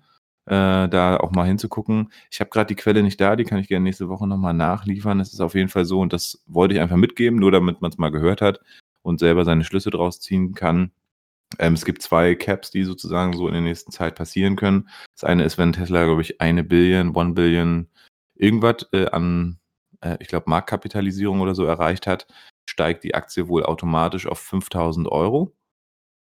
[0.46, 2.10] äh, da auch mal hinzugucken.
[2.30, 4.52] Ich habe grad die Quelle nicht da, die kann ich gerne nächste Woche noch mal
[4.54, 5.20] nachliefern.
[5.20, 7.98] Es ist auf jeden Fall so und das wollte ich einfach mitgeben, nur damit man's
[7.98, 8.60] mal gehört hat
[9.02, 10.90] und selber seine Schlüsse draus ziehen kann.
[11.58, 14.88] Ähm, es gibt 2 Caps, die sozusagen so in der nächsten Zeit passieren können.
[15.14, 17.88] Das eine ist, wenn Tesla, glaube ich, eine Billion, one Billion
[18.34, 19.58] irgendwas, äh, an,
[20.00, 22.26] äh, ich glaube, Marktkapitalisierung oder so erreicht hat,
[22.68, 25.52] steigt die Aktie wohl automatisch auf 5.000 €.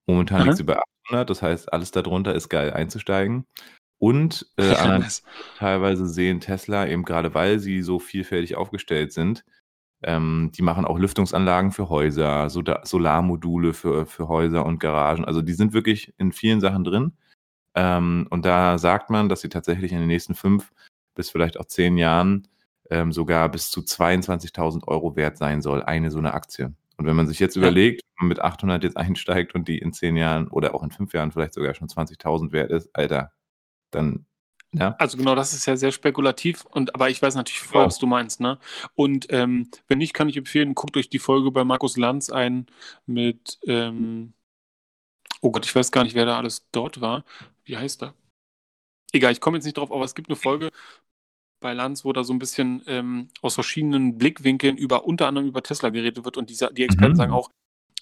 [0.07, 0.57] Momentan liegt Aha.
[0.57, 3.47] sie bei 800, das heißt, alles da drunter ist geil einzusteigen.
[3.99, 5.03] Und, äh, Ja,
[5.59, 9.45] teilweise sehen Tesla eben grade, weil sie so vielfältig aufgestellt sind
[10.03, 15.25] ähm, die machen auch Lüftungsanlagen für Häuser, Soda Solarmodule für für Häuser und Garagen.
[15.25, 17.13] Also, die sind wirklich in vielen Sachen drin.
[17.77, 20.73] Ähm, und da sagt man, dass sie tatsächlich in den nächsten 5
[21.17, 22.49] bis vielleicht auch 10 Jahren,
[22.91, 26.75] ähm, sogar bis zu 22.000 € wert sein soll, eine so 'ne Aktie.
[26.99, 27.63] Und wenn man sich jetzt Ja.
[27.63, 30.91] überlegt, wenn man mit 800 jetzt einsteigt und die in 10 Jahren oder auch in
[30.93, 33.33] 5 Jahren vielleicht sogar schon 20.000 wert ist, Alter,
[33.93, 34.27] dann
[34.75, 34.95] ja?
[34.99, 37.87] Also, genau, das ist ja sehr spekulativ und aber ich weiß natürlich voll, Genau.
[37.87, 38.59] was du meinst, ne?
[38.95, 42.67] Und, ähm, wenn nicht, kann ich empfehlen, guckt euch die Folge bei Markus Lanz ein
[43.07, 44.33] mit, ähm
[45.43, 47.25] oh Gott, ich weiß gar nicht, wer da alles dort war.
[47.65, 48.15] Wie heißt er?
[49.13, 50.71] Egal, ich komme jetzt nicht drauf, aber es gibt 'ne Folge
[51.61, 55.63] bei Lanz, wo da so 'n bisschen, ähm, aus verschiedenen Blickwinkeln über unter anderem über
[55.63, 57.37] Tesla geredet wird und die sa die Experten sagen Mhm.
[57.37, 57.51] auch,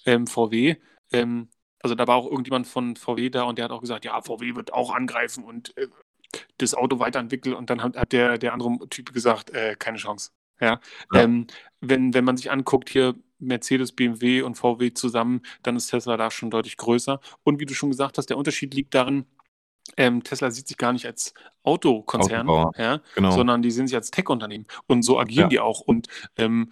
[0.05, 0.77] ähm, VW,
[1.13, 1.49] ähm
[1.83, 4.55] also, da war auch irgendjemand von VW da und der hat auch gesagt: „Ja, VW
[4.55, 5.87] wird auch angreifen und, äh,
[6.57, 10.31] das Auto weiterentwickeln.“ Und dann hat hat der der andere Typ gesagt: „Äh, keine Chance.“
[10.59, 10.79] Ja?
[11.11, 11.21] Ja.
[11.23, 11.47] Ähm,
[11.81, 16.31] wenn wenn man sich anguckt hier Mercedes, BMW und VW zusammen, dann ist Tesla da
[16.31, 17.19] schon deutlich größer.
[17.43, 19.25] Und wie du schon gesagt hast, der Unterschied liegt darin,
[19.97, 22.47] ähm, Tesla sieht sich gar nicht als Autokonzern,
[22.77, 23.31] ja, genau.
[23.31, 24.65] sondern die sehen sich als Tech-Unternehmen.
[24.87, 25.49] Und so agieren Ja.
[25.49, 25.81] die auch.
[25.81, 26.07] Und,
[26.37, 26.69] ähm,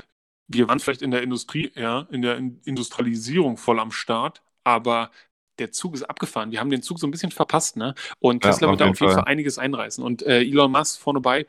[0.47, 5.11] wir waren vielleicht in der Industrie ja, in der In Industrialisierung voll am Start, aber
[5.59, 6.51] der Zug ist abgefahren.
[6.51, 7.95] Wir haben den Zug so 'n bisschen verpasst, ne?
[8.19, 9.23] Und Ja, Tesla auf wird da auf jeden Fall.
[9.23, 10.03] Fall einiges einreißen.
[10.03, 11.45] Und, äh, Elon Musk vorne bei,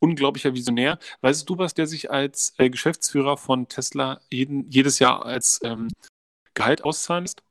[0.00, 0.98] unglaublicher Visionär.
[1.20, 5.88] Weißt du, was der sich als, äh, Geschäftsführer von Tesla jeden jedes Jahr als, ähm,
[6.54, 7.42] Gehalt auszahlen lässt?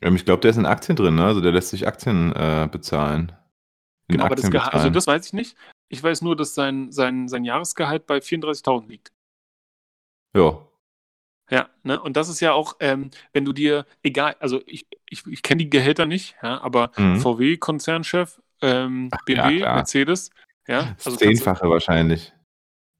[0.00, 1.24] Ähm, ich glaube, der ist in Aktien drin, ne?
[1.26, 3.32] Also, der lässt sich Aktien, äh, bezahlen.
[4.08, 5.56] In Genau, aber das Aktien Geha also, das weiß ich nicht.
[5.88, 9.10] Ich weiß nur, dass sein sein sein Jahresgehalt bei 34.000 liegt.
[10.34, 10.66] Ja.
[11.52, 12.00] Ja, ne?
[12.00, 15.58] Und das ist ja auch, ähm, wenn du dir egal also, ich ich ich kenne
[15.58, 17.20] die Gehälter nicht, ja, aber Mhm.
[17.20, 19.74] VW-Konzernchef, ähm, Ach, ja, BMW, klar.
[19.76, 20.30] Mercedes,
[20.66, 22.32] ja, also, Zehnfache wahrscheinlich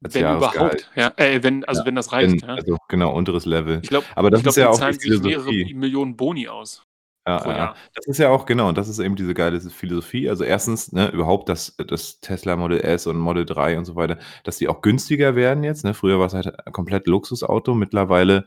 [0.05, 2.55] als wenn überhaupt, ja, äh, wenn also, Ja, wenn das reicht, wenn ja.
[2.57, 3.81] also, genau, unteres Level.
[3.83, 5.75] Ich glaube Aber ich das ist glaube, ja auch die mehrere.
[5.75, 6.85] Millionen Boni aus
[7.27, 7.75] Ja, ja.
[7.95, 10.29] Das ist ja auch genau, und das ist eben diese geile Philosophie.
[10.29, 14.19] Also, erstens, ne, überhaupt das das Tesla Model S und Model 3 und so weiter,
[14.43, 15.95] dass die auch günstiger werden jetzt, ne?
[15.95, 17.75] Früher war's halt komplett Luxusauto.
[17.75, 18.47] Mittlerweile,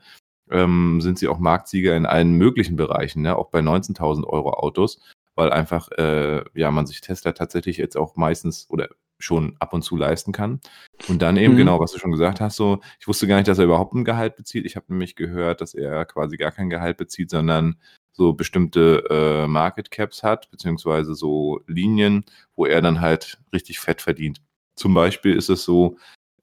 [0.52, 5.00] ähm, sind sie auch Marktsieger in allen möglichen Bereichen, ne, auch bei 19.000 € Autos,
[5.36, 9.84] weil einfach, äh, ja, man sich Tesla tatsächlich jetzt auch meistens oder schon ab und
[9.84, 10.60] zu leisten kann.
[11.08, 11.58] Und dann eben Mhm.
[11.60, 14.04] genau, was du schon gesagt hast, so ich wusste gar nicht, dass er überhaupt 'n
[14.04, 14.66] Gehalt bezieht.
[14.66, 17.78] Ich habe nämlich gehört, dass er quasi gar kein Gehalt bezieht, sondern
[18.16, 24.02] so bestimmte, äh, Market Caps hat, beziehungsweise so Linien, wo er dann halt richtig fett
[24.02, 24.42] verdient.
[24.76, 25.98] Zum Beispiel ist es so,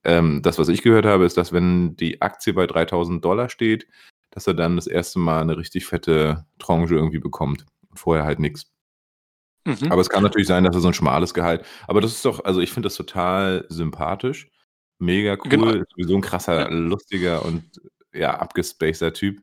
[0.05, 3.87] ähm, das, was ich gehört habe, ist, dass wenn die Aktie bei 3.000 $ steht,
[4.31, 8.41] dass er dann das erste Mal 'ne richtig fette Tranche irgendwie bekommt und vorher halt
[8.41, 8.65] nix.
[9.67, 9.91] Mhm.
[9.91, 12.45] Aber es kann natürlich sein, dass er so 'n schmales Gehalt aber das ist doch
[12.45, 14.51] also, ich finde das total sympathisch,
[14.99, 15.73] mega Genau.
[15.73, 16.69] cool, sowieso 'n krasser, Ja.
[16.71, 17.81] lustiger und,
[18.13, 19.41] ja, abgespaceder Typ,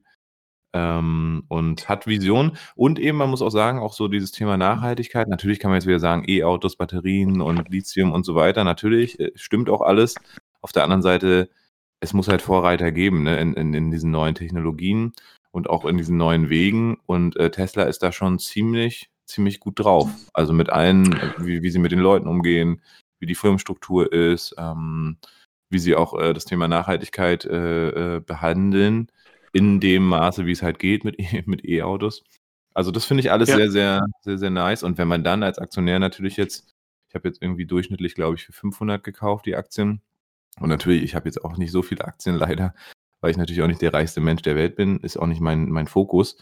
[0.74, 2.58] ähm, und hat Vision.
[2.76, 5.28] Und eben, man muss auch sagen, auch so dieses Thema Nachhaltigkeit.
[5.28, 8.64] Natürlich kann man jetzt wieder sagen, E-Autos, Batterien und Lithium und so weiter.
[8.64, 10.16] Natürlich, äh, stimmt auch alles.
[10.62, 11.50] Auf der anderen Seite,
[12.02, 15.14] es muss halt Vorreiter geben, ne, in in in diesen neuen Technologien
[15.52, 16.98] und auch in diesen neuen Wegen.
[17.06, 20.10] Und, äh, Tesla ist da schon ziemlich ziemlich gut drauf.
[20.34, 22.82] Also, mit allen äh, wie wie sie mit den Leuten umgehen,
[23.20, 25.18] wie die Firmenstruktur ist, ähm,
[25.70, 29.12] wie sie auch, äh, das Thema Nachhaltigkeit, äh, äh, behandeln
[29.54, 32.24] in dem Maße, wie's halt geht mit E mit E-Autos.
[32.74, 33.56] Also, das finde ich alles Ja.
[33.58, 34.84] sehr, sehr sehr, sehr nice.
[34.84, 36.74] Und wenn man dann als Aktionär natürlich jetzt
[37.10, 40.02] ich habe jetzt irgendwie durchschnittlich, glaube ich, für 500 gekauft, die Aktien.
[40.60, 42.74] Und natürlich, ich habe jetzt auch nicht so viele Aktien leider,
[43.22, 45.70] weil ich natürlich auch nicht der reichste Mensch der Welt bin, ist auch nicht mein
[45.70, 46.38] mein Fokus.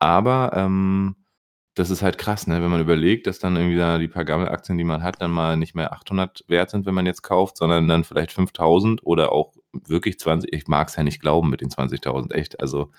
[0.00, 1.16] Aber, ähm,
[1.74, 2.62] das ist halt krass, ne?
[2.62, 5.56] wenn man überlegt, dass dann irgendwie da die paar Gammelaktien, die man hat, dann mal
[5.56, 9.54] nicht mehr 800 wert sind, wenn man jetzt kauft, sondern dann vielleicht 5000 oder auch
[9.72, 10.52] wirklich 20.
[10.52, 12.60] Ich mag es ja nicht glauben mit den 20.000, echt.
[12.60, 12.90] Also,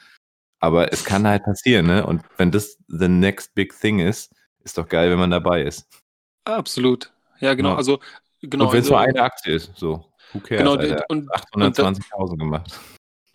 [0.59, 2.05] aber es kann halt passieren, ne?
[2.05, 5.87] Und wenn das the next big thing ist, ist doch geil, wenn man dabei ist.
[6.45, 7.11] Absolut.
[7.39, 7.71] Ja, genau.
[7.71, 7.75] Ja.
[7.75, 7.99] Also,
[8.41, 8.65] genau.
[8.65, 10.05] Und wenn es also, nur eine Aktie ist, so.
[10.33, 11.05] Who cares, genau, Alter?
[11.09, 12.79] und 820.000 gemacht.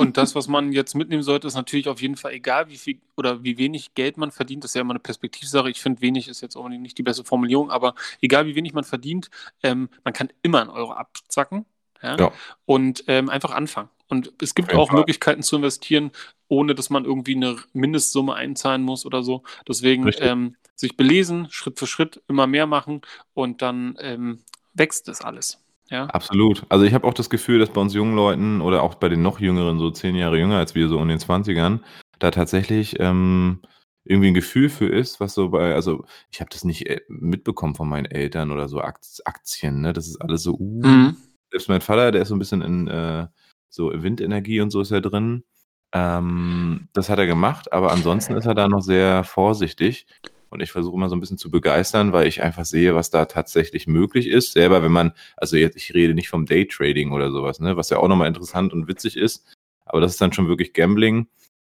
[0.01, 3.01] Und das, was man jetzt mitnehmen sollte, ist natürlich auf jeden Fall egal, wie viel
[3.17, 4.63] oder wie wenig Geld man verdient.
[4.63, 5.71] Das ist ja immer eine Perspektivsache.
[5.71, 8.85] Ich finde, wenig ist jetzt auch nicht die beste Formulierung, aber egal, wie wenig man
[8.85, 9.29] verdient,
[9.65, 11.67] ähm, man kann immer einen Euro abzacken
[12.03, 12.17] ja?
[12.17, 12.33] ja.
[12.65, 13.89] und ähm, einfach anfangen.
[14.09, 15.01] Und es gibt auch Fall.
[15.01, 16.13] Möglichkeiten zu investieren,
[16.49, 19.43] ohne dass man irgendwie eine Mindestsumme einzahlen muss oder so.
[19.69, 23.03] Deswegen ähm, sich belesen, Schritt für Schritt immer mehr machen
[23.35, 24.41] und dann ähm,
[24.73, 25.63] wächst das alles.
[25.91, 26.07] Ja.
[26.07, 26.65] Absolut.
[26.69, 29.23] Also ich habe auch das Gefühl, dass bei uns jungen Leuten oder auch bei den
[29.23, 31.81] noch jüngeren, so zehn Jahre jünger als wir, so in den 20ern,
[32.19, 33.61] da tatsächlich ähm,
[34.05, 37.75] irgendwie ein Gefühl für ist, was so bei, also ich habe das nicht äh, mitbekommen
[37.75, 39.93] von meinen Eltern oder so Aktien, ne?
[39.93, 41.17] Das ist alles so, uh, mhm.
[41.51, 43.27] Selbst mein Vater, der ist so ein bisschen in äh,
[43.69, 45.45] so Windenergie und so ist er drin.
[45.93, 50.07] Ähm, das hat er gemacht, aber ansonsten ist er da noch sehr vorsichtig.
[50.51, 53.27] Und ich versuche immer so ein bisschen zu begeistern, weil ich einfach sehe, was da
[53.27, 54.53] tatsächlich möglich ist.
[54.53, 57.99] Selber, wenn man, also jetzt, ich rede nicht vom Daytrading oder sowas, ne, was ja
[57.99, 59.45] auch nochmal interessant und witzig ist.
[59.85, 61.29] Aber das ist dann schon wirklich Gambling.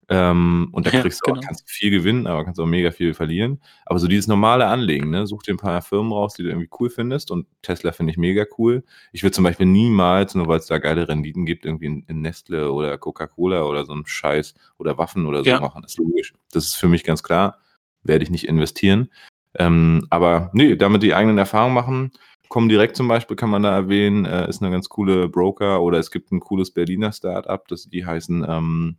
[0.10, 1.39] Ähm, und da ja, kriegst du genau.
[1.39, 3.62] auch, kannst viel gewinnen, aber kannst auch mega viel verlieren.
[3.86, 5.28] Aber so dieses normale Anlegen, ne?
[5.28, 7.32] Such dir ein paar Firmen raus, die du irgendwie cool findest.
[7.32, 8.84] Und Tesla finde ich mega cool.
[9.12, 12.22] Ich würde zum Beispiel niemals, nur weil es da geile Renditen gibt, irgendwie in, in
[12.22, 15.60] Nestle oder Coca-Cola oder so einen Scheiß oder Waffen oder so ja.
[15.60, 15.82] machen.
[15.84, 16.34] Das ist logisch.
[16.51, 17.60] Das ist für mich ganz klar
[18.03, 19.10] werde ich nicht investieren.
[19.55, 22.12] Ähm, aber nee, damit die eigenen Erfahrungen machen.
[22.49, 25.99] Kommen direkt zum Beispiel, kann man da erwähnen, äh, ist eine ganz coole Broker oder
[25.99, 28.97] es gibt ein cooles Berliner Startup, das die heißen ähm,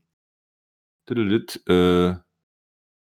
[1.10, 2.14] äh,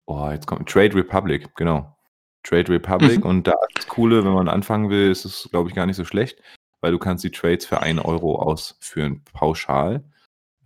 [0.07, 1.97] oh, jetzt kommt Trade Republic, genau.
[2.43, 3.27] Trade Republic mhm.
[3.31, 5.97] und da ist das Coole, wenn man anfangen will, ist es, glaube ich, gar nicht
[5.97, 6.43] so schlecht,
[6.81, 10.05] weil du kannst die Trades für einen Euro ausführen, pauschal.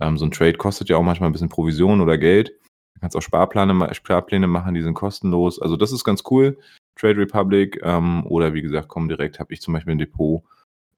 [0.00, 2.52] Ähm, so ein Trade kostet ja auch manchmal ein bisschen Provision oder Geld.
[2.94, 5.60] Du kannst auch Sparpläne, Sparpläne machen, die sind kostenlos.
[5.60, 6.58] Also das ist ganz cool.
[6.96, 10.42] Trade Republic ähm, oder wie gesagt, Comdirect habe ich zum Beispiel ein Depot.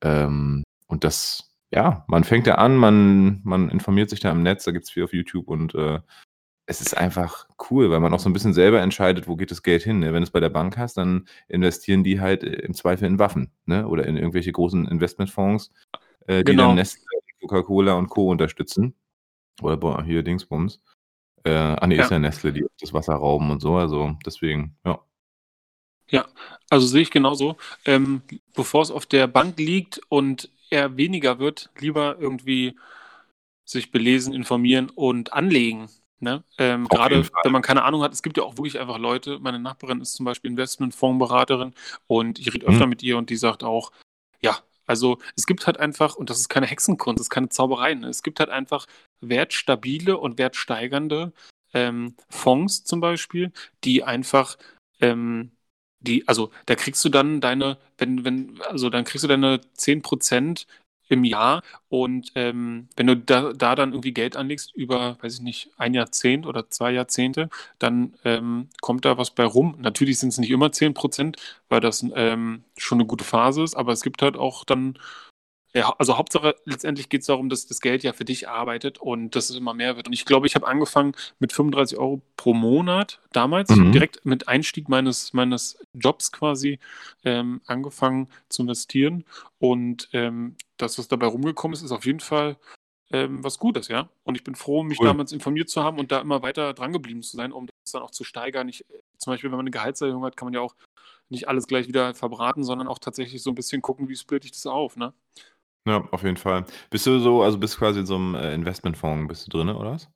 [0.02, 4.64] Ähm, und das, ja, man fängt da an, man, man informiert sich da im Netz,
[4.64, 6.00] da gibt es viel auf YouTube und äh,
[6.66, 9.62] es ist einfach cool, weil man auch so ein bisschen selber entscheidet, wo geht das
[9.62, 10.00] Geld hin.
[10.00, 10.06] Ne?
[10.12, 13.20] Wenn du es bei der Bank hast, dann investieren die halt äh, im Zweifel in
[13.20, 13.86] Waffen ne?
[13.86, 15.72] oder in irgendwelche großen Investmentfonds,
[16.26, 16.68] äh, die genau.
[16.68, 17.04] dann Nestle,
[17.40, 18.30] Coca-Cola und Co.
[18.30, 18.94] unterstützen.
[19.62, 20.82] Oder boah, hier Dingsbums.
[21.44, 22.02] Äh, ah, nee, ja.
[22.02, 25.00] ist ja Nestle, die das Wasser rauben und so, also deswegen, ja.
[26.08, 26.26] Ja,
[26.70, 27.56] also sehe ich genauso.
[27.84, 28.22] Ähm,
[28.54, 32.76] bevor es auf der Bank liegt und er weniger wird, lieber irgendwie
[33.64, 35.88] sich belesen, informieren und anlegen.
[36.18, 36.44] Ne?
[36.56, 39.58] Ähm, Gerade wenn man keine Ahnung hat, es gibt ja auch wirklich einfach Leute, meine
[39.58, 41.74] Nachbarin ist zum Beispiel Investmentfondsberaterin
[42.06, 42.88] und ich rede öfter hm.
[42.88, 43.92] mit ihr und die sagt auch,
[44.40, 47.94] ja, also es gibt halt einfach, und das ist keine Hexenkunst, das ist keine Zauberei,
[47.94, 48.08] ne?
[48.08, 48.86] es gibt halt einfach
[49.20, 51.32] wertstabile und wertsteigernde
[51.74, 53.52] ähm, Fonds zum Beispiel,
[53.84, 54.56] die einfach
[55.00, 55.50] ähm,
[56.06, 60.66] die, also da kriegst du dann deine, wenn, wenn, also dann kriegst du deine 10%
[61.08, 61.62] im Jahr.
[61.88, 65.94] Und ähm, wenn du da, da dann irgendwie Geld anlegst über, weiß ich nicht, ein
[65.94, 67.48] Jahrzehnt oder zwei Jahrzehnte,
[67.78, 69.76] dann ähm, kommt da was bei rum.
[69.78, 71.36] Natürlich sind es nicht immer 10 Prozent,
[71.68, 74.98] weil das ähm, schon eine gute Phase ist, aber es gibt halt auch dann
[75.76, 79.36] ja, also Hauptsache, letztendlich geht es darum, dass das Geld ja für dich arbeitet und
[79.36, 80.06] dass es immer mehr wird.
[80.06, 83.92] Und ich glaube, ich habe angefangen mit 35 Euro pro Monat damals, mhm.
[83.92, 86.78] direkt mit Einstieg meines, meines Jobs quasi
[87.24, 89.24] ähm, angefangen zu investieren.
[89.58, 92.56] Und ähm, das, was dabei rumgekommen ist, ist auf jeden Fall
[93.12, 94.08] ähm, was Gutes, ja.
[94.24, 95.08] Und ich bin froh, mich cool.
[95.08, 98.10] damals informiert zu haben und da immer weiter drangeblieben zu sein, um das dann auch
[98.12, 98.70] zu steigern.
[98.70, 98.86] Ich,
[99.18, 100.74] zum Beispiel, wenn man eine Gehaltserhöhung hat, kann man ja auch
[101.28, 104.52] nicht alles gleich wieder verbraten, sondern auch tatsächlich so ein bisschen gucken, wie splitte ich
[104.52, 105.12] das auf, ne?
[105.86, 106.64] Ja, auf jeden Fall.
[106.90, 109.92] Bist du so, also bist quasi in so einem äh, Investmentfonds, bist du drin, oder
[109.92, 110.10] was?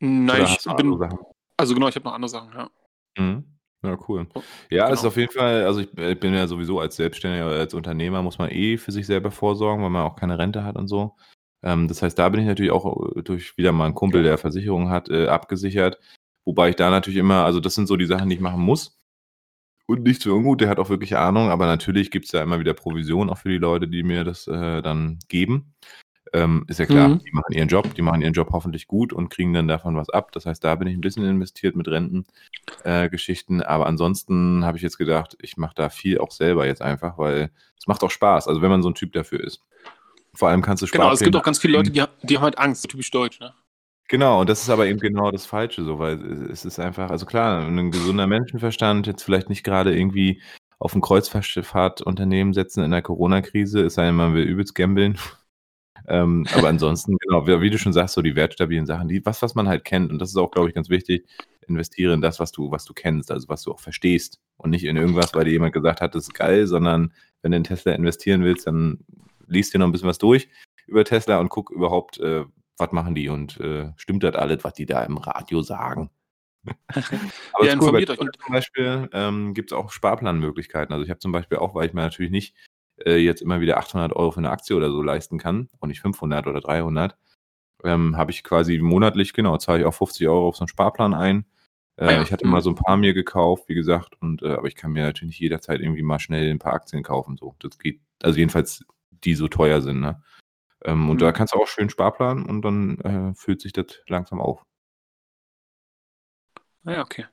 [0.00, 1.18] Nein, oder ich bin.
[1.56, 2.70] Also genau, ich habe noch andere Sachen, ja.
[3.16, 3.44] Mhm.
[3.82, 4.26] Ja, cool.
[4.34, 4.94] Oh, ja, genau.
[4.94, 8.38] ist auf jeden Fall, also ich, ich, bin ja sowieso als Selbstständiger, als Unternehmer muss
[8.38, 11.16] man eh für sich selber vorsorgen, weil man auch keine Rente hat und so.
[11.62, 14.38] Ähm, das heißt, da bin ich natürlich auch äh, durch wieder mal einen Kumpel, der
[14.38, 16.00] Versicherung hat, äh, abgesichert.
[16.44, 18.95] Wobei ich da natürlich immer, also das sind so die Sachen, die ich machen muss.
[19.86, 22.58] Und nicht so ungut, der hat auch wirklich Ahnung, aber natürlich gibt es da immer
[22.58, 25.74] wieder Provision auch für die Leute, die mir das äh, dann geben.
[26.32, 27.20] Ähm, ist ja klar, mhm.
[27.20, 30.10] die machen ihren Job, die machen ihren Job hoffentlich gut und kriegen dann davon was
[30.10, 30.32] ab.
[30.32, 33.60] Das heißt, da bin ich ein bisschen investiert mit Rentengeschichten.
[33.60, 37.16] Äh, aber ansonsten habe ich jetzt gedacht, ich mache da viel auch selber jetzt einfach,
[37.16, 38.48] weil es macht auch Spaß.
[38.48, 39.62] Also wenn man so ein Typ dafür ist.
[40.34, 42.58] Vor allem kannst du Genau, es gibt auch ganz viele Leute, die, die haben halt
[42.58, 43.54] Angst, typisch deutsch, ne?
[44.10, 47.26] Genau, und das ist aber eben genau das Falsche so, weil es ist einfach also
[47.26, 50.40] klar, 'n gesunder Menschenverstand, jetzt vielleicht nicht grade irgendwie
[50.78, 55.14] auf 'n Kreuzfahrtunternehmen setzen in der Corona-Krise, es sei denn, man will übelst gamblen.
[56.08, 59.54] Ähm, aber ansonsten, genau, wie du schon sagst, so die wertstabilen Sachen, die was, was
[59.54, 61.26] man halt kennt und das ist auch, glaube ich, ganz wichtig,
[61.68, 64.84] investiere in das, was du was du kennst, also was du auch verstehst und nicht
[64.84, 67.92] in irgendwas, weil dir jemand gesagt hat, das ist geil, sondern wenn du in Tesla
[67.92, 69.00] investieren willst, dann
[69.48, 70.48] liest dir noch 'n bisschen was durch
[70.88, 72.44] über Tesla und guck überhaupt, äh,
[72.78, 76.10] was machen die und, äh, stimmt das alles, was die da im Radio sagen?
[77.52, 80.92] Aber Ja, cool, informiert euch zum Beispiel, ähm, gibt's auch Sparplanmöglichkeiten.
[80.94, 82.56] Also, ich habe zum Beispiel auch, weil ich mir natürlich nicht,
[83.06, 86.00] äh, jetzt immer wieder 800 € für 'ne Aktie oder so leisten kann und nicht
[86.02, 87.16] 500 oder 300,
[87.84, 91.14] ähm, habe ich quasi monatlich genau, zahle ich auch 50 € auf so 'n Sparplan
[91.14, 91.46] ein.
[92.06, 92.48] Ah Äh, ja, ich hatte mhm.
[92.48, 95.32] mal so 'n paar mir gekauft, wie gesagt, und, äh aber ich kann mir natürlich
[95.34, 97.56] nicht jederzeit irgendwie mal schnell 'n paar Aktien kaufen so.
[97.60, 98.84] Das geht also jedenfalls,
[99.24, 100.22] die so teuer sind, ne?
[100.86, 101.32] Ähm, und da Mhm.
[101.32, 104.64] kannst du auch schön Sparplan und dann, äh, füllt sich das langsam auf.
[106.84, 107.26] Ah ja, okay.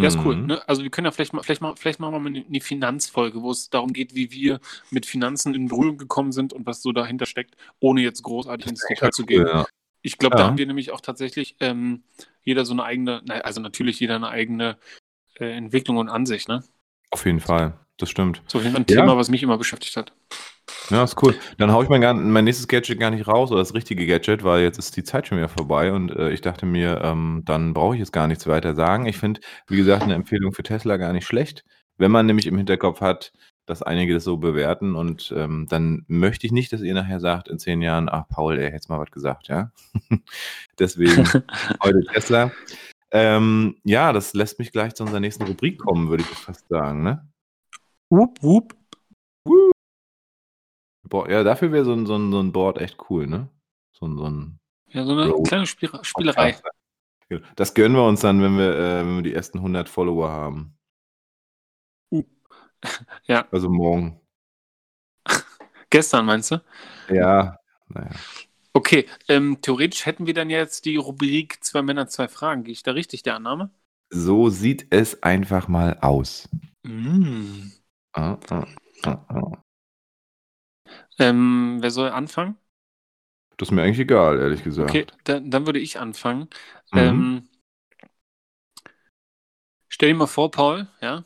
[0.00, 0.46] Ja, ist cool, Mhm.
[0.46, 0.66] ne?
[0.68, 3.42] Also, wir können ja vielleicht mal vielleicht mal vielleicht machen wir mal 'ne 'ne Finanzfolge,
[3.42, 4.60] wo es darum geht, wie wir
[4.90, 8.86] mit Finanzen in Berührung gekommen sind und was so dahinter steckt, ohne jetzt großartig ins
[8.86, 9.48] Detail zu cool, gehen.
[9.48, 9.66] ja.
[10.02, 10.46] Ich glaube, da Ja.
[10.46, 12.04] haben wir nämlich auch tatsächlich, ähm,
[12.44, 14.78] jeder so 'ne eigene also natürlich jeder 'ne eigene,
[15.40, 16.64] äh, Entwicklung und Ansicht, ne?
[17.12, 18.42] Auf jeden Fall, das stimmt.
[18.50, 19.10] Ist auf jeden Fall 'n Ja.
[19.10, 20.12] Thema, was mich immer beschäftigt hat.
[20.90, 21.34] Ja, ist cool.
[21.58, 24.62] Dann haue ich mein mein nächstes Gadget gar nicht raus oder das richtige Gadget, weil
[24.62, 27.94] jetzt ist die Zeit schon wieder vorbei und, äh, ich dachte mir, ähm, dann brauche
[27.94, 29.06] ich jetzt gar nichts weiter sagen.
[29.06, 31.64] Ich finde, wie gesagt, 'ne Empfehlung für Tesla gar nicht schlecht,
[31.98, 33.32] wenn man nämlich im Hinterkopf hat,
[33.66, 37.48] dass einige das so bewerten und, ähm, dann möchte ich nicht, dass ihr nachher sagt
[37.48, 39.70] in 10 Jahren: „Ach Paul, ey, hättest mal was gesagt“, ja?
[40.78, 41.24] Deswegen
[41.82, 42.50] heute Tesla.
[43.12, 47.02] Ähm, ja, das lässt mich gleich zu unserer nächsten Rubrik kommen, würde ich fast sagen,
[47.04, 47.26] ne?
[48.10, 48.74] Wup, wup.
[51.10, 53.48] Boah, ja, dafür wäre so 'n so 'n so 'n Board echt cool, ne?
[53.92, 54.58] So 'n so 'n
[54.90, 56.58] Ja, so 'ne Road kleine Spiera Spielerei.
[57.30, 60.30] Ja, das gönnen wir uns dann, wenn wir äh, wenn wir die ersten 100 Follower
[60.30, 60.76] haben.
[62.12, 62.22] Uh.
[63.28, 63.46] Ja.
[63.52, 64.20] Also morgen.
[65.90, 66.62] Gestern meinst du?
[67.10, 67.56] Ja,
[67.88, 68.24] na ja.
[68.74, 72.64] Okay, ähm, theoretisch hätten wir dann jetzt die Rubrik „2 Männer, 2 Fragen“.
[72.64, 73.70] Gehe ich da richtig, der Annahme?
[74.10, 76.48] So sieht es einfach mal aus.
[76.86, 77.72] Hm.
[78.14, 78.66] Ah, ah,
[79.04, 79.62] ah, ah.
[81.18, 82.56] Ähm, wer soll anfangen?
[83.56, 84.88] Das ist mir eigentlich egal, ehrlich gesagt.
[84.90, 86.48] Okay, dann dann würde ich anfangen.
[86.92, 86.98] Mhm.
[86.98, 87.48] Ähm
[89.88, 91.24] stell dir mal vor, Paul, ja,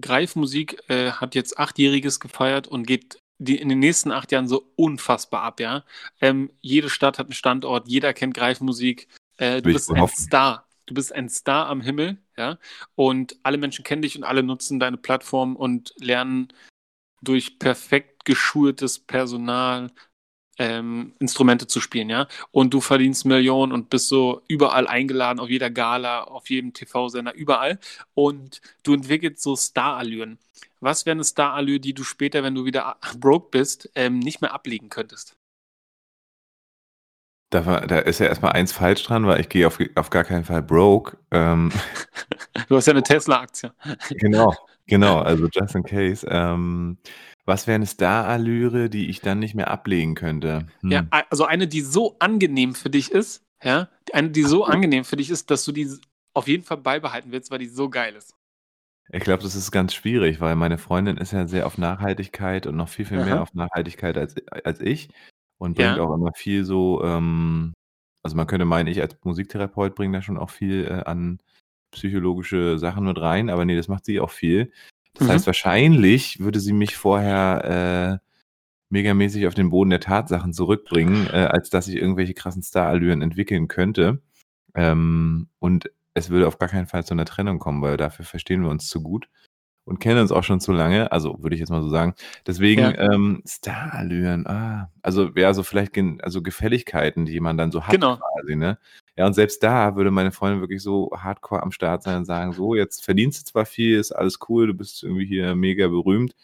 [0.00, 4.48] Greif Musik, äh, hat jetzt Achtjähriges gefeiert und geht die in den nächsten 8 Jahren
[4.48, 5.84] so unfassbar ab, ja?
[6.20, 9.08] Ähm, jede Stadt hat 'n Standort, jeder kennt Greif Musik.
[9.36, 10.16] Äh, du bist ein hoffen.
[10.20, 10.66] Star.
[10.86, 12.58] Du bist ein Star am Himmel, ja?
[12.94, 16.48] Und alle Menschen kennen dich und alle nutzen deine Plattform und lernen
[17.22, 19.90] durch perfekt geschultes Personal,
[20.58, 22.28] ähm, Instrumente zu spielen, ja?
[22.52, 27.34] Und du verdienst Millionen und bist so überall eingeladen, auf jeder Gala, auf jedem TV-Sender,
[27.34, 27.78] überall.
[28.14, 30.38] Und du entwickelst so Starallüren.
[30.80, 34.54] Was wäre 'ne Starallüre, die du später, wenn du wieder broke bist, ähm, nicht mehr
[34.54, 35.34] ablegen könntest?
[37.52, 40.24] Da da ist ja erst mal eins falsch dran, weil ich gehe auf auf gar
[40.24, 41.18] keinen Fall broke.
[41.30, 41.70] Ähm
[42.68, 43.72] Du hast ja 'ne Tesla-Aktie.
[44.18, 44.54] Genau,
[44.86, 46.26] genau, also just in case.
[46.28, 46.98] Ähm,
[47.44, 50.66] was wäre 'ne Starallüre, die ich dann nicht mehr ablegen könnte?
[50.90, 51.10] Ja, Hm.
[51.10, 53.88] a also eine, die so angenehm für dich ist, ja?
[54.12, 55.88] Eine, die so angenehm für dich ist, dass du die
[56.34, 58.34] auf jeden Fall beibehalten willst, weil die so geil ist.
[59.10, 62.76] Ich glaube, das ist ganz schwierig, weil meine Freundin ist ja sehr auf Nachhaltigkeit und
[62.76, 63.42] noch viel, viel mehr Aha.
[63.42, 65.08] auf Nachhaltigkeit als als ich
[65.58, 65.98] und bringt Ja.
[65.98, 67.72] auch immer viel so, ähm
[68.24, 71.38] also man könnte meinen, ich als Musiktherapeut bringe da schon auch viel, äh, an
[71.92, 74.72] psychologische Sachen mit rein, aber ne, das macht sie auch viel.
[75.14, 75.48] Das heißt, Mhm.
[75.48, 78.26] wahrscheinlich würde sie mich vorher, äh,
[78.90, 83.68] megamäßig auf den Boden der Tatsachen zurückbringen, äh, als dass ich irgendwelche krassen Starallüren entwickeln
[83.68, 84.22] könnte.
[84.76, 88.62] Ähm, und es würde auf gar keinen Fall zu 'ner Trennung kommen, weil dafür verstehen
[88.64, 89.28] wir uns zu gut
[89.86, 91.12] und kennen uns auch schon zu lange.
[91.12, 92.14] Also, würde ich jetzt mal so sagen.
[92.46, 93.12] Deswegen, Ja.
[93.14, 98.18] ähm, Starallüren, ah, also ja, so vielleicht also Gefälligkeiten, die man dann so hat Genau.
[98.18, 98.78] quasi, ne?
[99.18, 102.52] Ja, und selbst da würde meine Freundin wirklich so hardcore am Start sein und sagen:
[102.52, 106.34] „So, jetzt verdienst du zwar viel, ist alles cool, du bist irgendwie hier mega berühmt,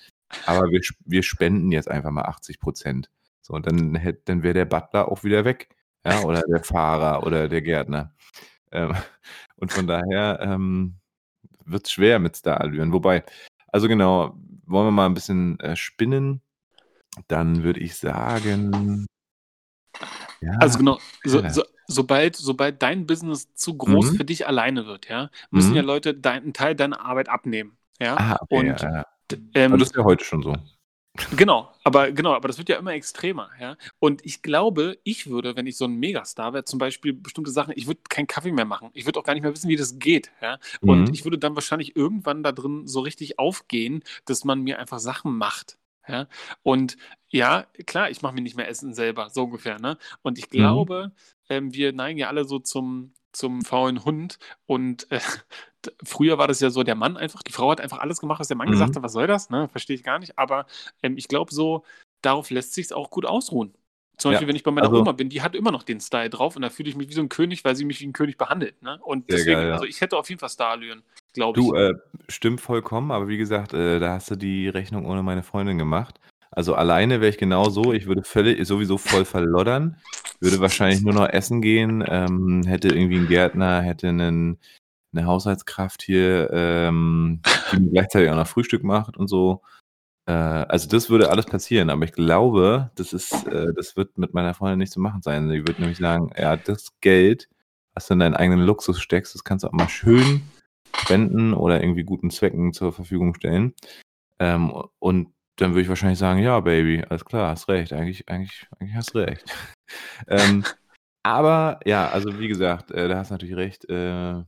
[0.46, 3.10] aber wir wir spenden jetzt einfach mal 80 %.“
[3.42, 5.70] So, und dann hätt dann wäre der Butler auch wieder weg,
[6.04, 8.14] ja, oder der Fahrer oder der Gärtner.
[8.72, 8.94] Ähm,
[9.56, 10.96] und von daher, ähm,
[11.66, 12.92] wird's schwer mit Starallüren.
[12.94, 13.24] Wobei
[13.68, 16.42] also genau, wollen wir mal 'n bisschen, äh, spinnen?
[17.28, 19.06] Dann würde ich sagen
[20.42, 24.16] ja, Also genau, so so sobald sobald dein Business zu groß Mhm.
[24.16, 25.84] für dich alleine wird, ja, müssen ja Mhm.
[25.84, 28.20] Leute dein 'n Teil deiner Arbeit abnehmen, ja?
[28.20, 29.04] Ah, okay, Und ja, ja.
[29.54, 30.56] ähm das ist ja heute schon so.
[31.30, 33.76] Genau, aber genau, aber das wird ja immer extremer, ja.
[33.98, 37.74] Und ich glaube, ich würde, wenn ich so ein Megastar wäre, zum Beispiel bestimmte Sachen,
[37.76, 38.88] ich würde keinen Kaffee mehr machen.
[38.94, 40.58] Ich würde auch gar nicht mehr wissen, wie das geht, ja.
[40.84, 41.12] Und Mhm.
[41.12, 45.36] ich würde dann wahrscheinlich irgendwann da drin so richtig aufgehen, dass man mir einfach Sachen
[45.36, 45.76] macht,
[46.08, 46.28] ja.
[46.62, 46.96] Und
[47.28, 49.98] ja, klar, ich mache mir nicht mehr Essen selber, so ungefähr, ne?
[50.22, 50.88] Und ich Mhm.
[51.48, 54.38] Ähm, wir neigen ja alle so zum, zum faulen Hund.
[54.66, 55.20] Und äh,
[56.04, 58.48] früher war das ja so, der Mann einfach, die Frau hat einfach alles gemacht, was
[58.48, 58.72] der Mann Mhm.
[58.72, 59.50] gesagt hat, was soll das?
[59.50, 59.68] Ne?
[59.68, 60.38] Verstehe ich gar nicht.
[60.38, 60.66] Aber
[61.02, 61.84] ähm, ich glaube, so,
[62.22, 63.74] darauf lässt sich auch gut ausruhen.
[64.16, 66.00] Zum Ja, Beispiel, wenn ich bei meiner also- Oma bin, die hat immer noch den
[66.00, 68.06] Style drauf und da fühle ich mich wie so ein König, weil sie mich wie
[68.08, 68.82] ein König behandelt.
[68.82, 68.98] Ne?
[69.04, 69.74] Und deswegen, geil, ja.
[69.74, 71.02] also ich hätte auf jeden Fall Starallüren,
[71.34, 71.66] glaube ich.
[71.66, 71.94] Du, äh,
[72.28, 76.18] stimmt vollkommen, aber wie gesagt, äh, da hast du die Rechnung ohne meine Freundin gemacht.
[76.50, 79.96] Also alleine wäre ich genau so, ich würde völlig, sowieso voll verloddern,
[80.40, 84.58] würde wahrscheinlich nur noch essen gehen, ähm, hätte irgendwie einen Gärtner, hätte einen,
[85.12, 87.42] eine Haushaltskraft hier, ähm,
[87.72, 89.62] die mir gleichzeitig auch noch Frühstück macht und so.
[90.26, 94.34] Äh, also das würde alles passieren, aber ich glaube, das ist, äh, das wird mit
[94.34, 95.48] meiner Freundin nicht zu machen sein.
[95.48, 97.48] Sie wird nämlich sagen, ja, das Geld,
[97.94, 100.42] was du in deinen eigenen Luxus steckst, das kannst du auch mal schön
[100.96, 103.74] spenden oder irgendwie guten Zwecken zur Verfügung stellen.
[104.38, 108.66] Ähm, und dann würde ich wahrscheinlich sagen, ja, Baby, alles klar, hast recht, eigentlich, eigentlich,
[108.78, 109.44] eigentlich hast recht.
[110.28, 110.64] ähm,
[111.22, 113.84] aber ja, also wie gesagt, äh, da hast du natürlich recht.
[113.88, 114.42] Äh,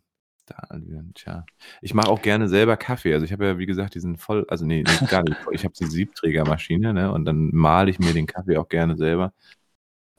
[0.47, 0.69] da,
[1.15, 1.45] tja.
[1.81, 3.13] Ich mache auch gerne selber Kaffee.
[3.15, 5.37] Also ich habe ja, wie gesagt, diesen voll, also nee, nee gar nicht.
[5.53, 7.13] Ich habe diese Siebträgermaschine, ne?
[7.13, 9.33] Und dann male ich mir den Kaffee auch gerne selber.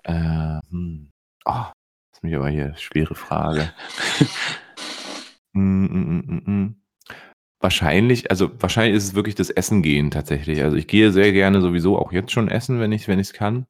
[0.04, 1.12] Äh, hm.
[1.46, 1.74] Oh, das
[2.20, 3.74] ist mich aber hier schwere Frage.
[5.54, 6.81] Mm, mm, mm, mm, mm.
[7.62, 10.64] Wahrscheinlich, also wahrscheinlich ist es wirklich das Essen gehen tatsächlich.
[10.64, 13.34] Also ich gehe sehr gerne sowieso auch jetzt schon essen, wenn ich wenn ich es
[13.34, 13.68] kann.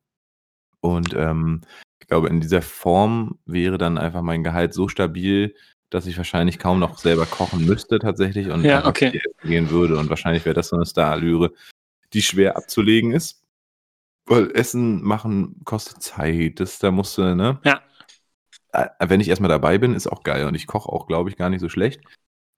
[0.80, 1.62] Und ähm,
[2.00, 5.56] ich glaube, in dieser Form wäre dann einfach mein Gehalt so stabil,
[5.90, 9.22] dass ich wahrscheinlich kaum noch selber kochen müsste tatsächlich und Ja, okay.
[9.44, 9.98] gehen würde.
[9.98, 11.52] Und wahrscheinlich wäre das so eine Starallüre,
[12.14, 13.44] die schwer abzulegen ist.
[14.26, 16.60] Weil Essen machen kostet Zeit.
[16.62, 17.60] Das, da musst du, ne?
[17.66, 17.82] Ja.
[18.72, 20.46] Äh, Wenn ich erstmal dabei bin, ist auch geil.
[20.46, 22.02] Und ich koche auch, glaube ich, gar nicht so schlecht.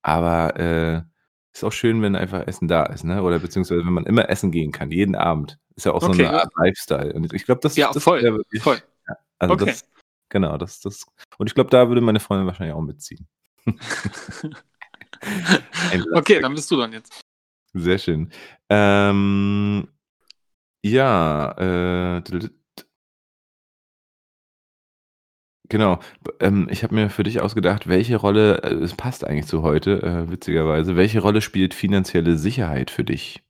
[0.02, 1.02] Aber äh,
[1.54, 3.22] ist auch schön, wenn einfach Essen da ist, ne?
[3.22, 5.58] Oder beziehungsweise wenn man immer essen gehen kann, jeden Abend.
[5.76, 7.12] Ist ja auch so Okay, eine Art Lifestyle.
[7.14, 8.82] Und ich glaube, das, Ja, das voll, wirklich, voll.
[9.38, 9.66] Also Okay.
[9.66, 9.84] das,
[10.28, 11.06] genau, das, das.
[11.38, 13.26] Und ich glaube, da würde meine Freundin wahrscheinlich auch mitziehen.
[15.90, 17.20] Ein okay, dann bist du dann jetzt.
[17.72, 18.30] Sehr schön.
[18.68, 19.88] Ähm,
[20.82, 22.22] ja, äh,
[25.68, 25.98] genau.
[26.40, 30.02] Ähm, ich habe mir für dich ausgedacht, welche Rolle, äh, es passt eigentlich zu heute,
[30.02, 33.42] äh, witzigerweise, welche Rolle spielt finanzielle Sicherheit für dich?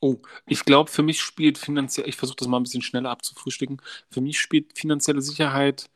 [0.00, 0.16] Oh,
[0.46, 3.80] ich glaube, für mich spielt finanziell, ich versuche das mal ein bisschen schneller abzufrühstücken.
[4.10, 5.90] Für mich spielt finanzielle Sicherheit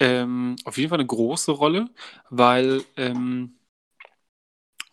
[0.00, 1.90] ähm, auf jeden Fall eine große Rolle,
[2.30, 3.58] weil, ähm,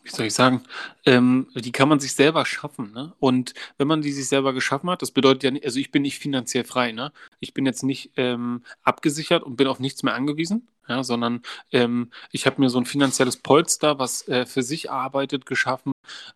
[0.03, 0.63] wie soll ich sagen,
[1.05, 2.91] ähm, die kann man sich selber schaffen.
[2.91, 3.13] Ne?
[3.19, 6.01] Und wenn man die sich selber geschaffen hat, das bedeutet ja nicht, also ich bin
[6.01, 6.91] nicht finanziell frei.
[6.91, 7.11] Ne?
[7.39, 11.41] Ich bin jetzt nicht ähm, abgesichert und bin auf nichts mehr angewiesen, ja, sondern
[11.71, 15.91] ähm, ich habe mir so ein finanzielles Polster, was äh, für sich arbeitet, geschaffen,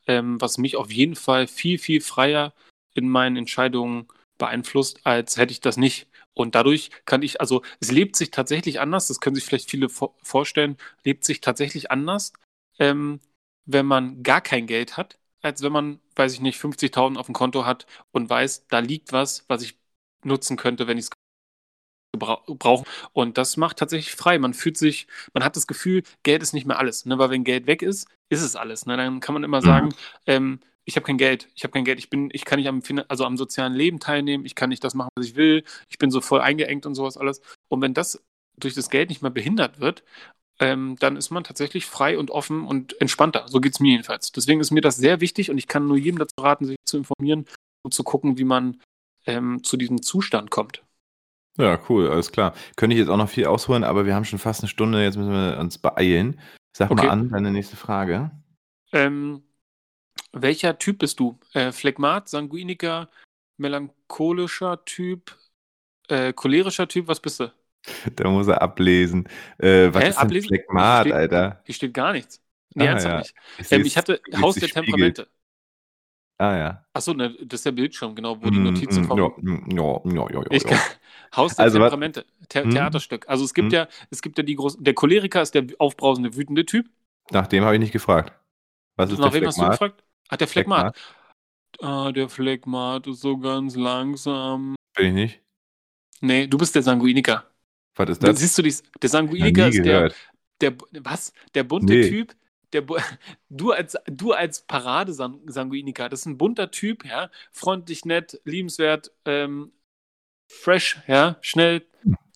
[0.07, 2.53] ähm, was mich auf jeden Fall viel, viel freier
[2.93, 4.07] in meinen Entscheidungen
[4.37, 6.07] beeinflusst, als hätte ich das nicht.
[6.33, 9.89] Und dadurch kann ich, also es lebt sich tatsächlich anders, das können sich vielleicht viele
[9.89, 12.33] vor vorstellen, lebt sich tatsächlich anders,
[12.77, 13.21] ähm,
[13.65, 17.33] wenn man gar kein Geld hat, als wenn man, weiß ich nicht, 50.000 auf dem
[17.35, 19.77] Konto hat und weiß, da liegt was, was ich
[20.23, 21.09] nutzen könnte, wenn ich es
[22.17, 22.85] brauche.
[23.13, 24.39] Und das macht tatsächlich frei.
[24.39, 27.05] Man fühlt sich, man hat das Gefühl, Geld ist nicht mehr alles.
[27.05, 27.17] Ne?
[27.19, 28.85] Weil wenn Geld weg ist, ist es alles.
[28.85, 28.97] Ne?
[28.97, 29.65] Dann kann man immer Mhm.
[29.65, 29.89] sagen,
[30.25, 32.81] ähm, ich habe kein Geld, ich habe kein Geld, ich bin, ich kann nicht am,
[33.07, 36.11] also am sozialen Leben teilnehmen, ich kann nicht das machen, was ich will, ich bin
[36.11, 37.41] so voll eingeengt und sowas alles.
[37.69, 38.23] Und wenn das
[38.57, 40.03] durch das Geld nicht mehr behindert wird,
[40.59, 43.47] ähm, dann ist man tatsächlich frei und offen und entspannter.
[43.47, 44.31] So geht es mir jedenfalls.
[44.31, 46.97] Deswegen ist mir das sehr wichtig und ich kann nur jedem dazu raten, sich zu
[46.97, 47.45] informieren
[47.83, 48.81] und zu gucken, wie man
[49.25, 50.83] ähm, zu diesem Zustand kommt.
[51.57, 52.53] Ja, cool, alles klar.
[52.75, 55.17] Könnte ich jetzt auch noch viel ausholen, aber wir haben schon fast eine Stunde, jetzt
[55.17, 56.39] müssen wir uns beeilen.
[56.75, 57.05] Sag Okay.
[57.05, 58.31] mal an, deine nächste Frage.
[58.91, 59.43] Ähm,
[60.33, 61.39] welcher Typ bist du?
[61.53, 63.09] Äh, Phlegmat, Sanguiniker,
[63.57, 65.37] melancholischer Typ,
[66.09, 67.07] äh, cholerischer Typ?
[67.07, 67.53] Was bist du?
[68.15, 69.27] Da muss er ablesen.
[69.57, 70.09] Äh, was Hä?
[70.09, 70.57] ist denn Ablesen?
[70.71, 71.63] Phlegmat, Steht- Alter?
[71.63, 72.41] Hier steht gar nichts.
[72.75, 73.17] Nee, Ah, ernsthaft ja.
[73.17, 73.35] nicht.
[73.57, 74.69] Ich, Ähm, ich hatte Haus der Spiegel.
[74.69, 75.29] Temperamente.
[76.39, 76.85] Ah ja.
[76.93, 79.15] Achso, ne, das ist der Bildschirm, genau, wo die Mm, Notizen mm, kommen.
[79.17, 80.77] Ja, mm, ja, ja, ja, Ich ja.
[81.35, 82.67] Haus der Also, Temperamente, The Hm?
[82.67, 83.27] Theaterstück.
[83.29, 83.73] Also es gibt Hm?
[83.73, 86.89] ja, es gibt ja die großen, der Choleriker ist der aufbrausende, wütende Typ.
[87.31, 88.33] Nach dem habe ich nicht gefragt.
[88.97, 90.03] Was ist Nach der wem hast du gefragt?
[90.29, 90.93] Ach, der Phlegmat.
[91.81, 94.75] Ah, der Phlegmat ist so ganz langsam.
[94.95, 95.41] Bin ich nicht.
[96.21, 97.45] Nee, du bist der Sanguiniker.
[97.95, 98.39] Was ist das?
[98.39, 98.83] Siehst du dies?
[99.01, 100.13] Der Sanguiniker nie ist der,
[100.61, 101.33] der, was?
[101.53, 102.09] Der bunte Nee.
[102.09, 102.35] Typ,
[102.73, 102.83] der,
[103.49, 109.71] du als, du als Paradesanguiniker, das ist ein bunter Typ, ja, freundlich, nett, liebenswert, ähm,
[110.51, 111.85] fresh, ja, schnell.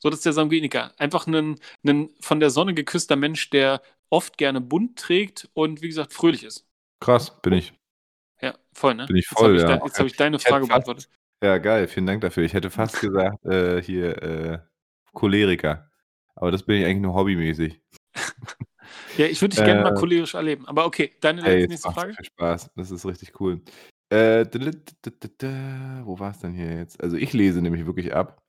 [0.01, 0.93] So, das ist der Sanguiniker.
[0.97, 5.89] Einfach ein, ein von der Sonne geküsster Mensch, der oft gerne bunt trägt und wie
[5.89, 6.65] gesagt fröhlich ist.
[7.01, 7.73] Krass, bin ich.
[8.41, 9.05] Ja, voll, ne?
[9.07, 9.77] Bin ich voll, jetzt ja.
[9.77, 11.09] Ich, jetzt habe ich deine Frage fast, beantwortet.
[11.43, 12.43] Ja, geil, vielen Dank dafür.
[12.43, 14.59] Ich hätte fast gesagt, äh, hier, äh,
[15.19, 15.89] Choleriker.
[16.35, 17.81] Aber das bin ich eigentlich nur hobbymäßig.
[19.17, 20.65] ja, ich würde dich gerne mal äh, cholerisch erleben.
[20.67, 22.13] Aber okay, deine hey, nächste Frage.
[22.13, 23.61] Viel Spaß, das ist richtig cool.
[24.09, 24.45] Äh,
[26.05, 27.01] wo war es denn hier jetzt?
[27.03, 28.41] Also ich lese nämlich wirklich ab.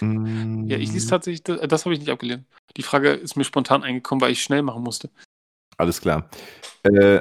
[0.00, 1.10] Ja, ich lese mm.
[1.10, 2.46] tatsächlich, das, das habe ich nicht abgelehnt.
[2.76, 5.10] Die Frage ist mir spontan eingekommen, weil ich schnell machen musste.
[5.76, 6.28] Alles klar.
[6.82, 7.20] Äh,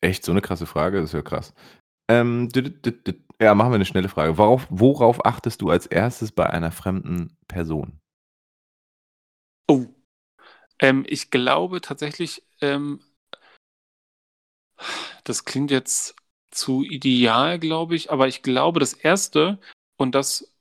[0.00, 1.52] echt, so eine krasse Frage, das ist ja krass.
[2.08, 2.48] Ähm,
[3.40, 4.38] ja, machen wir eine schnelle Frage.
[4.38, 8.00] Worauf, worauf achtest du als erstes bei einer fremden Person?
[9.68, 9.86] Oh.
[10.80, 13.00] Ähm, ich glaube tatsächlich, ähm,
[15.24, 16.16] das klingt jetzt
[16.50, 19.58] zu ideal, glaube ich, aber ich glaube, das Erste,
[19.96, 20.54] und das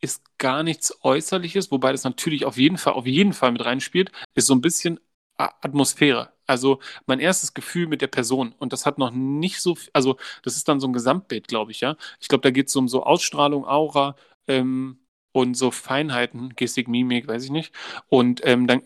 [0.00, 4.10] ist gar nichts Äußerliches, wobei das natürlich auf jeden Fall, auf jeden Fall mit reinspielt,
[4.34, 4.98] ist so ein bisschen
[5.36, 6.32] Atmosphäre.
[6.46, 8.52] Also mein erstes Gefühl mit der Person.
[8.58, 11.80] Und das hat noch nicht so, also das ist dann so ein Gesamtbild, glaube ich,
[11.80, 11.96] ja.
[12.20, 14.16] Ich glaube, da geht es um so Ausstrahlung, Aura
[14.48, 14.98] ähm,
[15.32, 17.74] und so Feinheiten, Gestik, Mimik, weiß ich nicht.
[18.08, 18.82] Und ähm, dann,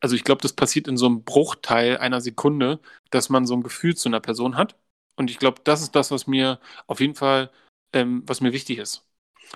[0.00, 2.80] also ich glaube, das passiert in so einem Bruchteil einer Sekunde,
[3.10, 4.76] dass man so ein Gefühl zu einer Person hat.
[5.16, 7.50] Und ich glaube, das ist das, was mir auf jeden Fall,
[7.92, 9.06] ähm, was mir wichtig ist.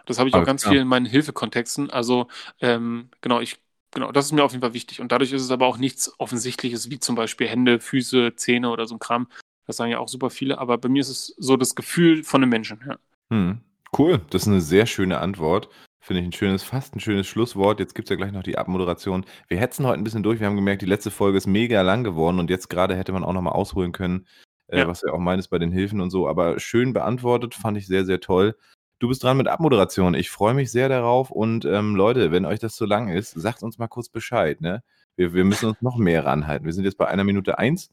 [0.07, 0.72] Das habe ich auch ganz klar.
[0.72, 1.91] viel in meinen Hilfekontexten.
[1.91, 2.26] Also
[2.61, 3.61] ähm, genau, ich
[3.93, 5.01] genau, das ist mir auf jeden Fall wichtig.
[5.01, 8.87] Und dadurch ist es aber auch nichts Offensichtliches, wie zum Beispiel Hände, Füße, Zähne oder
[8.87, 9.28] so ein Kram.
[9.66, 12.43] Das sagen ja auch super viele, aber bei mir ist es so das Gefühl von
[12.43, 12.80] einem Menschen.
[12.87, 12.99] Ja.
[13.30, 13.61] Hm.
[13.97, 15.68] Cool, das ist eine sehr schöne Antwort.
[16.05, 17.81] Finde ich ein schönes, fast ein schönes Schlusswort.
[17.81, 19.25] Jetzt gibt es ja gleich noch die Abmoderation.
[19.49, 20.39] Wir hetzen heute ein bisschen durch.
[20.39, 23.25] Wir haben gemerkt, die letzte Folge ist mega lang geworden und jetzt gerade hätte man
[23.25, 24.27] auch nochmal ausholen können,
[24.67, 24.87] äh, ja.
[24.87, 26.29] was ja auch meinst bei den Hilfen und so.
[26.29, 28.55] Aber schön beantwortet, fand ich sehr, sehr toll.
[28.99, 30.13] Du bist dran mit Abmoderation.
[30.13, 31.31] Ich freue mich sehr darauf.
[31.31, 34.61] Und ähm, Leute, wenn euch das zu lang ist, sagt uns mal kurz Bescheid.
[34.61, 34.83] Ne?
[35.17, 36.67] Wir, wir müssen uns noch mehr ranhalten.
[36.67, 37.89] Wir sind jetzt bei einer Minute eins.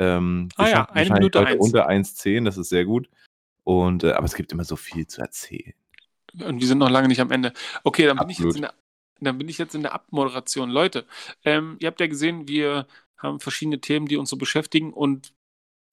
[0.00, 1.60] Ähm, ah ja, eine Minute eins.
[1.60, 3.08] Unter 1,10, das ist sehr gut.
[3.62, 5.74] Und, äh, aber es gibt immer so viel zu erzählen.
[6.44, 7.52] Und wir sind noch lange nicht am Ende.
[7.84, 8.74] Okay, dann bin, ich jetzt, in der,
[9.20, 10.70] dann bin ich jetzt in der Abmoderation.
[10.70, 11.06] Leute,
[11.44, 15.32] ähm, ihr habt ja gesehen, wir haben verschiedene Themen, die uns so beschäftigen und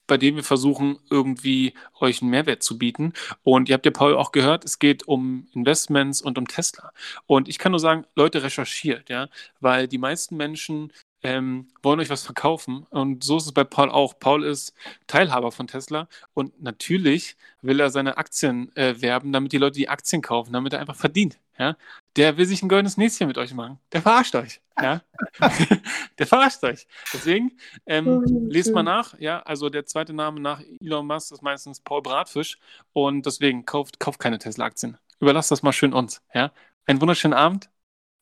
[0.06, 3.14] bei dem wir versuchen, irgendwie euch einen Mehrwert zu bieten.
[3.42, 6.92] Und ihr habt ja Paul auch gehört, es geht um Investments und um Tesla.
[7.26, 9.28] Und ich kann nur sagen, Leute, recherchiert, ja,
[9.60, 10.92] weil die meisten Menschen
[11.24, 12.86] ähm, wollen euch was verkaufen.
[12.90, 14.18] Und so ist es bei Paul auch.
[14.18, 14.74] Paul ist
[15.06, 19.88] Teilhaber von Tesla und natürlich will er seine Aktien äh, werben, damit die Leute die
[19.88, 21.40] Aktien kaufen, damit er einfach verdient.
[21.58, 21.76] Ja?
[22.16, 23.78] Der will sich ein goldenes Näschen mit euch machen.
[23.92, 24.60] Der verarscht euch.
[24.80, 25.00] Ja?
[26.18, 26.86] der verarscht euch.
[27.14, 27.52] Deswegen
[27.86, 29.18] ähm, oh, lest mal nach.
[29.18, 32.58] Ja, also der zweite Name nach Elon Musk ist meistens Paul Bratfisch
[32.92, 34.98] und deswegen kauft, kauft keine Tesla-Aktien.
[35.20, 36.20] Überlasst das mal schön uns.
[36.34, 36.52] Ja?
[36.84, 37.70] Einen wunderschönen Abend.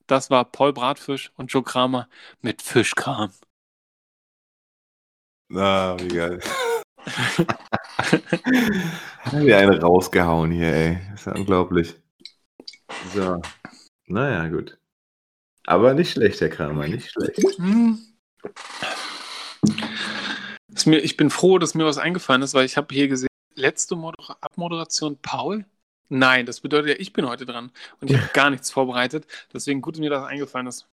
[0.07, 2.07] Das war Paul Bratfisch und Joe Kramer
[2.41, 3.31] mit Fischkram.
[5.53, 6.39] Ah, wie geil.
[9.23, 10.97] Haben wir eine rausgehauen hier, ey.
[11.13, 11.95] Ist ja unglaublich.
[13.13, 13.41] So.
[14.07, 14.77] Naja, gut.
[15.65, 17.59] Aber nicht schlecht, Herr Kramer, nicht schlecht.
[20.85, 23.95] Mir, ich bin froh, dass mir was eingefallen ist, weil ich habe hier gesehen, letzte
[23.95, 25.65] Moder Abmoderation Paul.
[26.13, 29.25] Nein, das bedeutet ja, ich bin heute dran und ich habe gar nichts vorbereitet.
[29.51, 30.87] Deswegen gut, dass mir das eingefallen ist.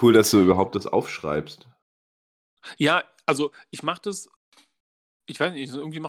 [0.00, 1.68] Cool, dass du überhaupt das aufschreibst.
[2.78, 4.30] Ja, also ich mache das,
[5.26, 6.08] ich weiß nicht, irgendwie mache